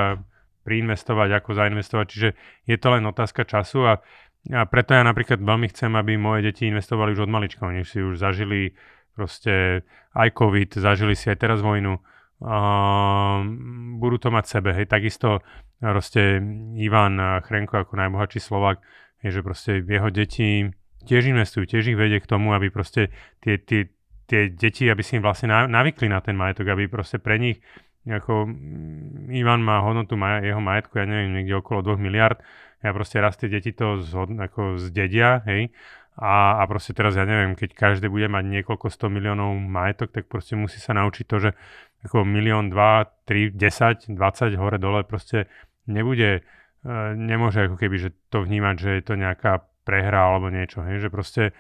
priinvestovať, 0.63 1.43
ako 1.43 1.51
zainvestovať. 1.59 2.07
Čiže 2.07 2.29
je 2.71 2.77
to 2.79 2.89
len 2.95 3.03
otázka 3.03 3.43
času 3.43 3.83
a, 3.83 3.95
a 4.55 4.63
preto 4.71 4.95
ja 4.95 5.03
napríklad 5.03 5.43
veľmi 5.43 5.67
chcem, 5.75 5.91
aby 5.99 6.15
moje 6.15 6.47
deti 6.47 6.71
investovali 6.71 7.19
už 7.19 7.27
od 7.27 7.35
malička. 7.35 7.67
Oni 7.67 7.83
si 7.83 7.99
už 7.99 8.23
zažili 8.23 8.79
proste 9.13 9.83
aj 10.15 10.29
COVID, 10.39 10.79
zažili 10.79 11.19
si 11.19 11.29
aj 11.29 11.39
teraz 11.43 11.59
vojnu. 11.61 11.99
Uh, 12.43 13.47
budú 14.03 14.19
to 14.19 14.35
mať 14.35 14.45
sebe. 14.51 14.75
Hej, 14.75 14.91
takisto 14.91 15.47
proste 15.79 16.43
Ivan 16.79 17.19
Chrenko 17.43 17.87
ako 17.87 17.99
najbohatší 17.99 18.39
Slovak, 18.43 18.83
je, 19.23 19.31
že 19.31 19.47
proste 19.47 19.83
jeho 19.83 20.11
deti 20.11 20.71
tiež 21.07 21.31
investujú, 21.31 21.67
tiež 21.67 21.95
ich 21.95 21.99
vedie 21.99 22.19
k 22.23 22.31
tomu, 22.31 22.55
aby 22.55 22.71
proste 22.71 23.15
tie, 23.43 23.59
tie, 23.59 23.91
tie 24.33 24.49
deti, 24.49 24.89
aby 24.89 25.05
si 25.05 25.21
im 25.21 25.25
vlastne 25.25 25.53
navykli 25.53 26.09
na 26.09 26.25
ten 26.25 26.33
majetok, 26.33 26.73
aby 26.73 26.89
proste 26.89 27.21
pre 27.21 27.37
nich 27.37 27.61
ako 28.03 28.51
Ivan 29.31 29.63
má 29.63 29.79
hodnotu 29.79 30.19
maja, 30.19 30.43
jeho 30.43 30.59
majetku, 30.59 30.99
ja 30.99 31.07
neviem, 31.07 31.39
niekde 31.39 31.63
okolo 31.63 31.95
2 31.95 32.03
miliard, 32.03 32.43
ja 32.83 32.91
proste 32.91 33.23
raz 33.23 33.39
tie 33.39 33.47
deti 33.47 33.71
to 33.71 34.03
zhod, 34.03 34.35
ako 34.35 34.75
zdedia, 34.75 35.39
hej, 35.47 35.71
a, 36.19 36.59
a 36.61 36.63
proste 36.67 36.93
teraz 36.93 37.15
ja 37.15 37.23
neviem, 37.23 37.55
keď 37.55 37.73
každý 37.73 38.11
bude 38.11 38.27
mať 38.27 38.45
niekoľko 38.61 38.91
100 38.91 39.07
miliónov 39.07 39.55
majetok, 39.55 40.11
tak 40.11 40.27
proste 40.27 40.59
musí 40.59 40.83
sa 40.83 40.93
naučiť 40.99 41.25
to, 41.25 41.37
že 41.39 41.51
ako 42.03 42.27
milión, 42.27 42.75
2, 42.75 43.31
3, 43.31 43.55
10, 43.55 44.19
20 44.19 44.59
hore 44.59 44.77
dole 44.83 45.07
proste 45.07 45.47
nebude, 45.87 46.43
e, 46.83 46.91
nemôže 47.15 47.71
ako 47.71 47.79
keby, 47.79 47.97
že 48.03 48.11
to 48.29 48.43
vnímať, 48.43 48.75
že 48.83 48.91
je 48.99 49.03
to 49.07 49.15
nejaká 49.15 49.63
prehra 49.87 50.35
alebo 50.35 50.51
niečo, 50.51 50.83
hej, 50.83 51.07
že 51.07 51.09
proste 51.09 51.55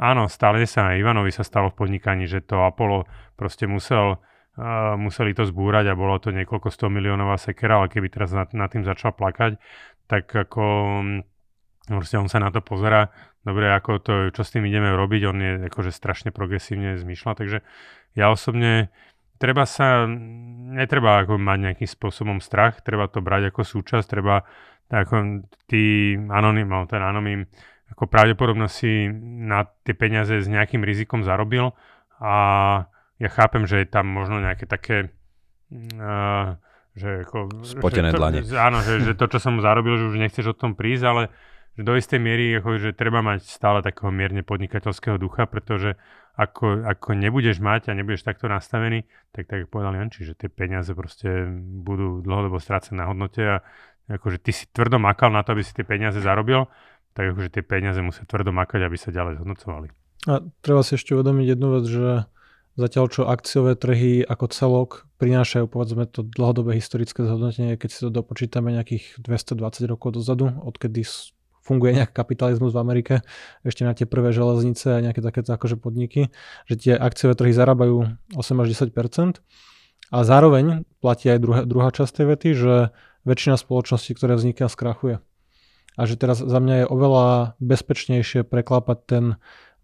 Áno, 0.00 0.24
stále 0.28 0.64
sa 0.64 0.96
Ivanovi 0.96 1.28
sa 1.28 1.44
stalo 1.44 1.68
v 1.68 1.84
podnikaní, 1.84 2.24
že 2.24 2.40
to 2.40 2.64
Apollo 2.64 3.04
proste 3.36 3.68
musel, 3.68 4.16
uh, 4.16 4.96
museli 4.96 5.36
to 5.36 5.44
zbúrať 5.44 5.92
a 5.92 5.98
bolo 5.98 6.16
to 6.16 6.32
niekoľko 6.32 6.72
100 6.72 6.88
miliónová 6.88 7.36
sekera, 7.36 7.80
ale 7.80 7.92
keby 7.92 8.08
teraz 8.08 8.32
nad, 8.32 8.48
nad 8.56 8.72
tým 8.72 8.88
začal 8.88 9.12
plakať, 9.12 9.60
tak 10.08 10.32
ako 10.32 10.64
proste 11.86 12.16
on 12.16 12.30
sa 12.30 12.40
na 12.40 12.48
to 12.48 12.64
pozera, 12.64 13.12
dobre, 13.44 13.68
ako 13.68 13.90
to, 14.00 14.12
čo 14.32 14.42
s 14.46 14.52
tým 14.54 14.64
ideme 14.64 14.94
robiť, 14.94 15.22
on 15.28 15.38
je 15.38 15.52
akože 15.68 15.90
strašne 15.90 16.30
progresívne 16.30 16.96
zmýšľa, 16.96 17.32
takže 17.36 17.58
ja 18.14 18.30
osobne 18.30 18.94
treba 19.42 19.66
sa, 19.66 20.06
netreba 20.72 21.26
ako 21.26 21.36
mať 21.36 21.58
nejakým 21.58 21.90
spôsobom 21.90 22.38
strach, 22.38 22.80
treba 22.86 23.10
to 23.10 23.18
brať 23.18 23.50
ako 23.50 23.66
súčasť, 23.66 24.06
treba 24.06 24.46
ako 24.92 25.48
tí 25.66 26.14
anonym, 26.14 26.68
ten 26.86 27.02
anonym 27.02 27.48
ako 27.92 28.08
pravdepodobnosť 28.08 28.74
si 28.74 29.06
na 29.44 29.68
tie 29.84 29.92
peniaze 29.92 30.40
s 30.40 30.48
nejakým 30.48 30.80
rizikom 30.80 31.22
zarobil 31.22 31.76
a 32.18 32.34
ja 33.20 33.28
chápem, 33.30 33.68
že 33.68 33.84
je 33.84 33.88
tam 33.92 34.08
možno 34.08 34.40
nejaké 34.40 34.64
také 34.66 35.12
uh, 35.72 36.56
že 36.92 37.24
ako, 37.24 37.64
Spotené 37.64 38.12
že 38.12 38.14
to, 38.14 38.20
dlane. 38.20 38.38
Áno, 38.52 38.78
že, 38.84 39.00
že 39.00 39.12
to, 39.16 39.24
čo 39.32 39.38
som 39.40 39.64
zarobil, 39.64 39.96
že 39.96 40.12
už 40.12 40.16
nechceš 40.20 40.52
o 40.52 40.56
tom 40.56 40.76
prísť, 40.76 41.04
ale 41.08 41.22
že 41.72 41.88
do 41.88 41.96
istej 41.96 42.20
miery 42.20 42.60
ako, 42.60 42.76
že 42.76 42.90
treba 42.92 43.24
mať 43.24 43.48
stále 43.48 43.80
takého 43.80 44.12
mierne 44.12 44.44
podnikateľského 44.44 45.16
ducha, 45.16 45.48
pretože 45.48 45.96
ako, 46.36 46.84
ako 46.84 47.16
nebudeš 47.16 47.64
mať 47.64 47.92
a 47.92 47.96
nebudeš 47.96 48.24
takto 48.24 48.48
nastavený, 48.48 49.08
tak 49.32 49.48
tak 49.48 49.68
povedal 49.72 49.96
Janči, 49.96 50.24
že 50.28 50.36
tie 50.36 50.52
peniaze 50.52 50.92
proste 50.92 51.48
budú 51.80 52.20
dlhodobo 52.20 52.60
strácať 52.60 52.92
na 52.92 53.08
hodnote 53.08 53.40
a 53.40 53.56
akože 54.08 54.44
ty 54.44 54.52
si 54.52 54.68
tvrdo 54.68 55.00
makal 55.00 55.32
na 55.32 55.40
to, 55.40 55.56
aby 55.56 55.64
si 55.64 55.72
tie 55.72 55.84
peniaze 55.84 56.20
zarobil 56.20 56.68
tak 57.12 57.36
akože 57.36 57.48
tie 57.60 57.62
peniaze 57.64 58.00
musia 58.00 58.24
tvrdo 58.24 58.52
makať, 58.52 58.80
aby 58.84 58.96
sa 58.96 59.12
ďalej 59.12 59.40
zhodnocovali. 59.40 59.88
A 60.30 60.38
treba 60.62 60.86
si 60.86 60.94
ešte 60.94 61.18
uvedomiť 61.18 61.46
jednu 61.56 61.68
vec, 61.78 61.84
že 61.84 62.10
zatiaľ 62.78 63.06
čo 63.12 63.22
akciové 63.28 63.76
trhy 63.76 64.24
ako 64.24 64.46
celok 64.48 64.90
prinášajú 65.20 65.68
povedzme 65.68 66.08
to 66.08 66.24
dlhodobé 66.24 66.78
historické 66.78 67.26
zhodnotenie, 67.26 67.76
keď 67.76 67.88
si 67.90 68.00
to 68.06 68.10
dopočítame 68.10 68.72
nejakých 68.72 69.20
220 69.20 69.92
rokov 69.92 70.16
dozadu, 70.16 70.48
odkedy 70.62 71.04
funguje 71.62 71.94
nejaký 71.94 72.14
kapitalizmus 72.14 72.74
v 72.74 72.82
Amerike, 72.82 73.14
ešte 73.62 73.86
na 73.86 73.94
tie 73.94 74.02
prvé 74.02 74.34
železnice 74.34 74.98
a 74.98 75.02
nejaké 75.02 75.22
takéto 75.22 75.54
akože 75.54 75.78
podniky, 75.78 76.34
že 76.66 76.74
tie 76.74 76.92
akciové 76.98 77.38
trhy 77.38 77.54
zarábajú 77.54 78.10
8 78.34 78.62
až 78.62 78.68
10 78.90 78.90
a 80.12 80.18
zároveň 80.28 80.84
platí 81.00 81.32
aj 81.32 81.38
druhá, 81.40 81.62
druhá 81.64 81.88
časť 81.88 82.12
tej 82.12 82.26
vety, 82.36 82.48
že 82.52 82.74
väčšina 83.24 83.56
spoločností, 83.56 84.12
ktoré 84.18 84.36
vzniká, 84.36 84.66
skrachuje. 84.66 85.22
A 85.96 86.08
že 86.08 86.16
teraz 86.16 86.40
za 86.40 86.58
mňa 86.58 86.84
je 86.84 86.90
oveľa 86.90 87.26
bezpečnejšie 87.60 88.48
preklápať 88.48 88.98
ten 89.04 89.24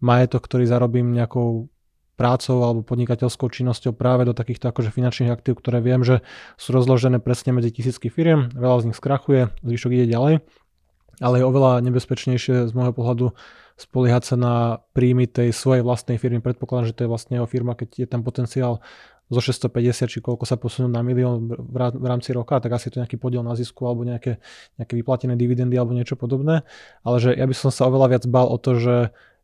majetok, 0.01 0.45
ktorý 0.47 0.65
zarobím 0.65 1.13
nejakou 1.13 1.69
prácou 2.19 2.59
alebo 2.67 2.83
podnikateľskou 2.83 3.47
činnosťou 3.47 3.95
práve 3.95 4.27
do 4.27 4.35
takýchto 4.35 4.67
akože 4.67 4.91
finančných 4.91 5.31
aktív, 5.31 5.63
ktoré 5.63 5.79
viem, 5.79 6.03
že 6.03 6.19
sú 6.59 6.75
rozložené 6.75 7.23
presne 7.23 7.55
medzi 7.55 7.71
tisícky 7.71 8.11
firiem, 8.11 8.51
veľa 8.51 8.83
z 8.83 8.85
nich 8.91 8.99
skrachuje, 8.99 9.47
zvyšok 9.63 9.91
ide 9.95 10.11
ďalej, 10.11 10.33
ale 11.23 11.35
je 11.39 11.47
oveľa 11.47 11.79
nebezpečnejšie 11.79 12.67
z 12.67 12.71
môjho 12.75 12.91
pohľadu 12.91 13.25
spoliehať 13.79 14.23
sa 14.27 14.35
na 14.35 14.53
príjmy 14.91 15.31
tej 15.31 15.55
svojej 15.55 15.79
vlastnej 15.79 16.19
firmy. 16.19 16.43
Predpokladám, 16.43 16.91
že 16.91 16.95
to 16.99 17.07
je 17.07 17.11
vlastne 17.15 17.39
jeho 17.39 17.47
firma, 17.47 17.79
keď 17.79 18.03
je 18.03 18.07
tam 18.11 18.27
potenciál 18.27 18.83
zo 19.29 19.39
650, 19.39 20.09
či 20.09 20.19
koľko 20.19 20.43
sa 20.43 20.57
posunú 20.57 20.89
na 20.89 21.05
milión 21.05 21.45
v 21.49 22.05
rámci 22.05 22.33
roka, 22.33 22.57
tak 22.57 22.73
asi 22.73 22.89
to 22.89 22.97
nejaký 22.99 23.21
podiel 23.21 23.45
na 23.45 23.53
zisku 23.53 23.85
alebo 23.85 24.01
nejaké, 24.01 24.41
nejaké 24.81 24.93
vyplatené 24.97 25.37
dividendy 25.37 25.77
alebo 25.77 25.93
niečo 25.93 26.17
podobné. 26.17 26.65
Ale 27.05 27.17
že 27.21 27.37
ja 27.37 27.45
by 27.45 27.53
som 27.53 27.69
sa 27.69 27.85
oveľa 27.85 28.17
viac 28.17 28.23
bal 28.25 28.49
o 28.49 28.57
to, 28.57 28.75
že 28.81 28.95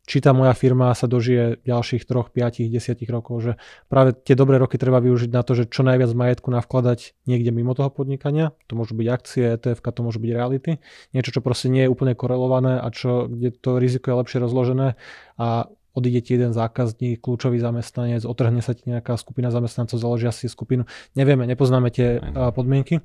či 0.06 0.22
tá 0.22 0.30
moja 0.30 0.54
firma 0.54 0.94
sa 0.94 1.10
dožije 1.10 1.66
ďalších 1.66 2.06
3, 2.06 2.30
5, 2.30 2.70
10 2.70 3.10
rokov, 3.10 3.36
že 3.42 3.52
práve 3.90 4.14
tie 4.14 4.38
dobré 4.38 4.54
roky 4.54 4.78
treba 4.78 5.02
využiť 5.02 5.34
na 5.34 5.42
to, 5.42 5.58
že 5.58 5.66
čo 5.66 5.82
najviac 5.82 6.14
majetku 6.14 6.48
navkladať 6.54 7.18
niekde 7.26 7.50
mimo 7.50 7.74
toho 7.74 7.90
podnikania, 7.90 8.54
to 8.70 8.78
môžu 8.78 8.94
byť 8.94 9.06
akcie, 9.10 9.58
ETF, 9.58 9.82
to 9.82 10.00
môžu 10.06 10.22
byť 10.22 10.30
reality, 10.30 10.78
niečo, 11.10 11.34
čo 11.34 11.42
proste 11.42 11.66
nie 11.66 11.84
je 11.84 11.90
úplne 11.90 12.14
korelované 12.14 12.78
a 12.78 12.86
čo, 12.94 13.26
kde 13.26 13.50
to 13.50 13.82
riziko 13.82 14.14
je 14.14 14.18
lepšie 14.22 14.38
rozložené. 14.38 14.94
A 15.42 15.74
odíde 15.96 16.20
ti 16.20 16.36
jeden 16.36 16.52
zákazník, 16.52 17.24
kľúčový 17.24 17.56
zamestnanec, 17.56 18.28
otrhne 18.28 18.60
sa 18.60 18.76
ti 18.76 18.84
nejaká 18.92 19.16
skupina 19.16 19.48
zamestnancov, 19.48 19.96
založia 19.96 20.30
si 20.30 20.46
skupinu. 20.46 20.84
Nevieme, 21.16 21.48
nepoznáme 21.48 21.88
tie 21.88 22.20
podmienky, 22.52 23.00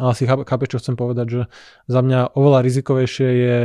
ale 0.00 0.12
si 0.16 0.24
chápe, 0.24 0.64
čo 0.64 0.80
chcem 0.80 0.96
povedať, 0.96 1.26
že 1.28 1.40
za 1.84 2.00
mňa 2.00 2.32
oveľa 2.32 2.64
rizikovejšie 2.64 3.28
je 3.28 3.56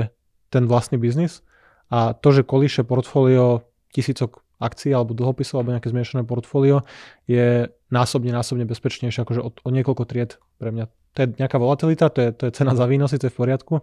ten 0.51 0.63
vlastný 0.67 0.99
biznis 0.99 1.47
a 1.87 2.11
to, 2.11 2.35
že 2.35 2.43
kolíše 2.43 2.83
portfólio 2.83 3.63
tisícok 3.95 4.43
akcií 4.57 4.91
alebo 4.91 5.13
dlhopisov 5.13 5.61
alebo 5.61 5.77
nejaké 5.77 5.93
zmiešané 5.93 6.25
portfólio 6.25 6.83
je 7.29 7.69
násobne, 7.93 8.33
násobne 8.33 8.65
bezpečnejšie 8.65 9.23
akože 9.23 9.41
o, 9.41 9.49
o 9.53 9.69
niekoľko 9.69 10.03
tried 10.03 10.41
pre 10.57 10.73
mňa. 10.73 10.85
To 11.15 11.17
je 11.23 11.27
nejaká 11.37 11.57
volatilita, 11.61 12.09
to 12.09 12.19
je, 12.21 12.29
to 12.33 12.43
je 12.49 12.51
cena 12.57 12.73
za 12.73 12.85
výnosy, 12.89 13.21
to 13.21 13.29
je 13.29 13.33
v 13.33 13.39
poriadku, 13.39 13.75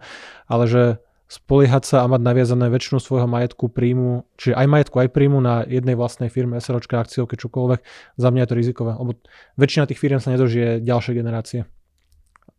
ale 0.51 0.65
že 0.67 0.83
spoliehať 1.25 1.83
sa 1.89 1.97
a 2.05 2.11
mať 2.11 2.21
naviazané 2.21 2.69
väčšinu 2.69 3.01
svojho 3.01 3.25
majetku 3.25 3.73
príjmu, 3.73 4.29
čiže 4.37 4.55
aj 4.55 4.67
majetku, 4.69 4.97
aj 5.01 5.09
príjmu 5.11 5.41
na 5.41 5.65
jednej 5.65 5.97
vlastnej 5.97 6.29
firme, 6.29 6.61
SROčka, 6.61 7.01
akciovke, 7.01 7.41
čokoľvek, 7.41 7.81
za 8.21 8.29
mňa 8.29 8.41
je 8.45 8.49
to 8.49 8.55
rizikové, 8.55 8.93
lebo 8.95 9.17
väčšina 9.57 9.89
tých 9.89 10.01
firm 10.01 10.21
sa 10.21 10.37
nedožije 10.37 10.85
ďalšie 10.85 11.13
generácie. 11.17 11.61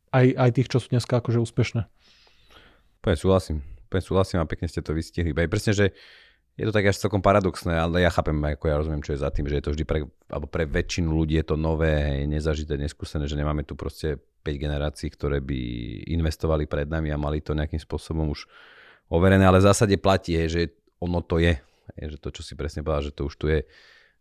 Aj, 0.10 0.26
aj 0.26 0.50
tých, 0.56 0.72
čo 0.72 0.80
sú 0.82 0.90
dneska 0.96 1.20
akože 1.20 1.44
úspešné. 1.44 1.86
Úplne 3.04 3.18
súhlasím. 3.20 3.58
Úplne 3.92 4.04
súhlasím 4.04 4.40
a 4.42 4.50
pekne 4.50 4.66
ste 4.66 4.82
to 4.82 4.96
vystihli. 4.96 5.36
Aj 5.36 5.52
presne, 5.52 5.76
že 5.76 5.86
je 6.56 6.64
to 6.64 6.72
tak 6.72 6.88
až 6.88 6.96
celkom 6.96 7.20
paradoxné, 7.20 7.76
ale 7.76 8.00
ja 8.00 8.08
chápem, 8.08 8.36
ako 8.40 8.66
ja 8.72 8.80
rozumiem, 8.80 9.04
čo 9.04 9.12
je 9.12 9.20
za 9.20 9.28
tým, 9.28 9.52
že 9.52 9.60
je 9.60 9.64
to 9.68 9.74
vždy 9.76 9.84
pre, 9.84 10.08
alebo 10.32 10.48
pre 10.48 10.64
väčšinu 10.64 11.12
ľudí 11.12 11.36
je 11.36 11.52
to 11.52 11.60
nové, 11.60 12.24
nezažité, 12.24 12.80
neskúsené, 12.80 13.28
že 13.28 13.36
nemáme 13.36 13.68
tu 13.68 13.76
proste 13.76 14.16
5 14.48 14.56
generácií, 14.56 15.12
ktoré 15.12 15.44
by 15.44 15.60
investovali 16.16 16.64
pred 16.64 16.88
nami 16.88 17.12
a 17.12 17.20
mali 17.20 17.44
to 17.44 17.52
nejakým 17.52 17.80
spôsobom 17.80 18.32
už 18.32 18.48
overené, 19.12 19.44
ale 19.44 19.60
v 19.60 19.68
zásade 19.68 20.00
platí, 20.00 20.40
že 20.48 20.72
ono 21.04 21.20
to 21.20 21.44
je. 21.44 21.60
Že 22.00 22.18
to, 22.24 22.30
čo 22.40 22.42
si 22.42 22.54
presne 22.56 22.82
povedal, 22.82 23.12
že 23.12 23.16
to 23.16 23.28
už 23.28 23.36
tu 23.36 23.46
je 23.52 23.68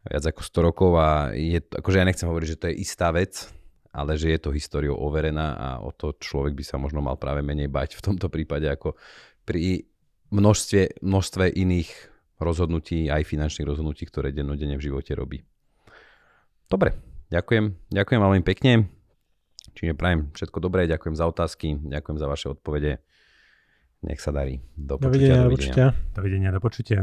viac 0.05 0.25
ako 0.27 0.43
100 0.43 0.69
rokov 0.69 0.91
a 1.01 1.33
je 1.33 1.63
akože 1.63 1.97
ja 1.97 2.05
nechcem 2.05 2.29
hovoriť, 2.29 2.49
že 2.51 2.61
to 2.61 2.69
je 2.69 2.75
istá 2.83 3.09
vec, 3.15 3.49
ale 3.95 4.19
že 4.19 4.35
je 4.35 4.39
to 4.43 4.53
históriou 4.53 4.99
overená 4.99 5.55
a 5.55 5.69
o 5.81 5.95
to 5.95 6.13
človek 6.19 6.53
by 6.53 6.65
sa 6.67 6.77
možno 6.77 7.01
mal 7.01 7.17
práve 7.17 7.41
menej 7.41 7.71
bať 7.71 7.97
v 7.97 8.05
tomto 8.05 8.29
prípade 8.29 8.69
ako 8.69 8.99
pri 9.49 9.87
množstve, 10.29 11.01
množstve 11.01 11.45
iných 11.57 12.14
rozhodnutí, 12.39 13.11
aj 13.11 13.27
finančných 13.27 13.69
rozhodnutí, 13.69 14.07
ktoré 14.09 14.35
dennodenne 14.35 14.75
v 14.79 14.87
živote 14.91 15.15
robí. 15.15 15.43
Dobre, 16.67 16.97
ďakujem. 17.31 17.95
Ďakujem 17.95 18.21
veľmi 18.21 18.43
pekne. 18.43 18.91
Čiže 19.75 19.99
prajem 19.99 20.31
všetko 20.35 20.59
dobré, 20.63 20.87
ďakujem 20.87 21.17
za 21.19 21.27
otázky, 21.27 21.75
ďakujem 21.83 22.19
za 22.19 22.27
vaše 22.31 22.47
odpovede. 22.55 23.03
Nech 24.05 24.21
sa 24.21 24.31
darí. 24.31 24.61
Do 24.77 25.01
počutia. 25.01 25.43
Dovidenia, 25.43 25.43
do 25.43 25.51
počutia. 25.57 25.87
Dovidenia, 26.13 26.51
do 26.53 26.61
počutia. 26.61 27.01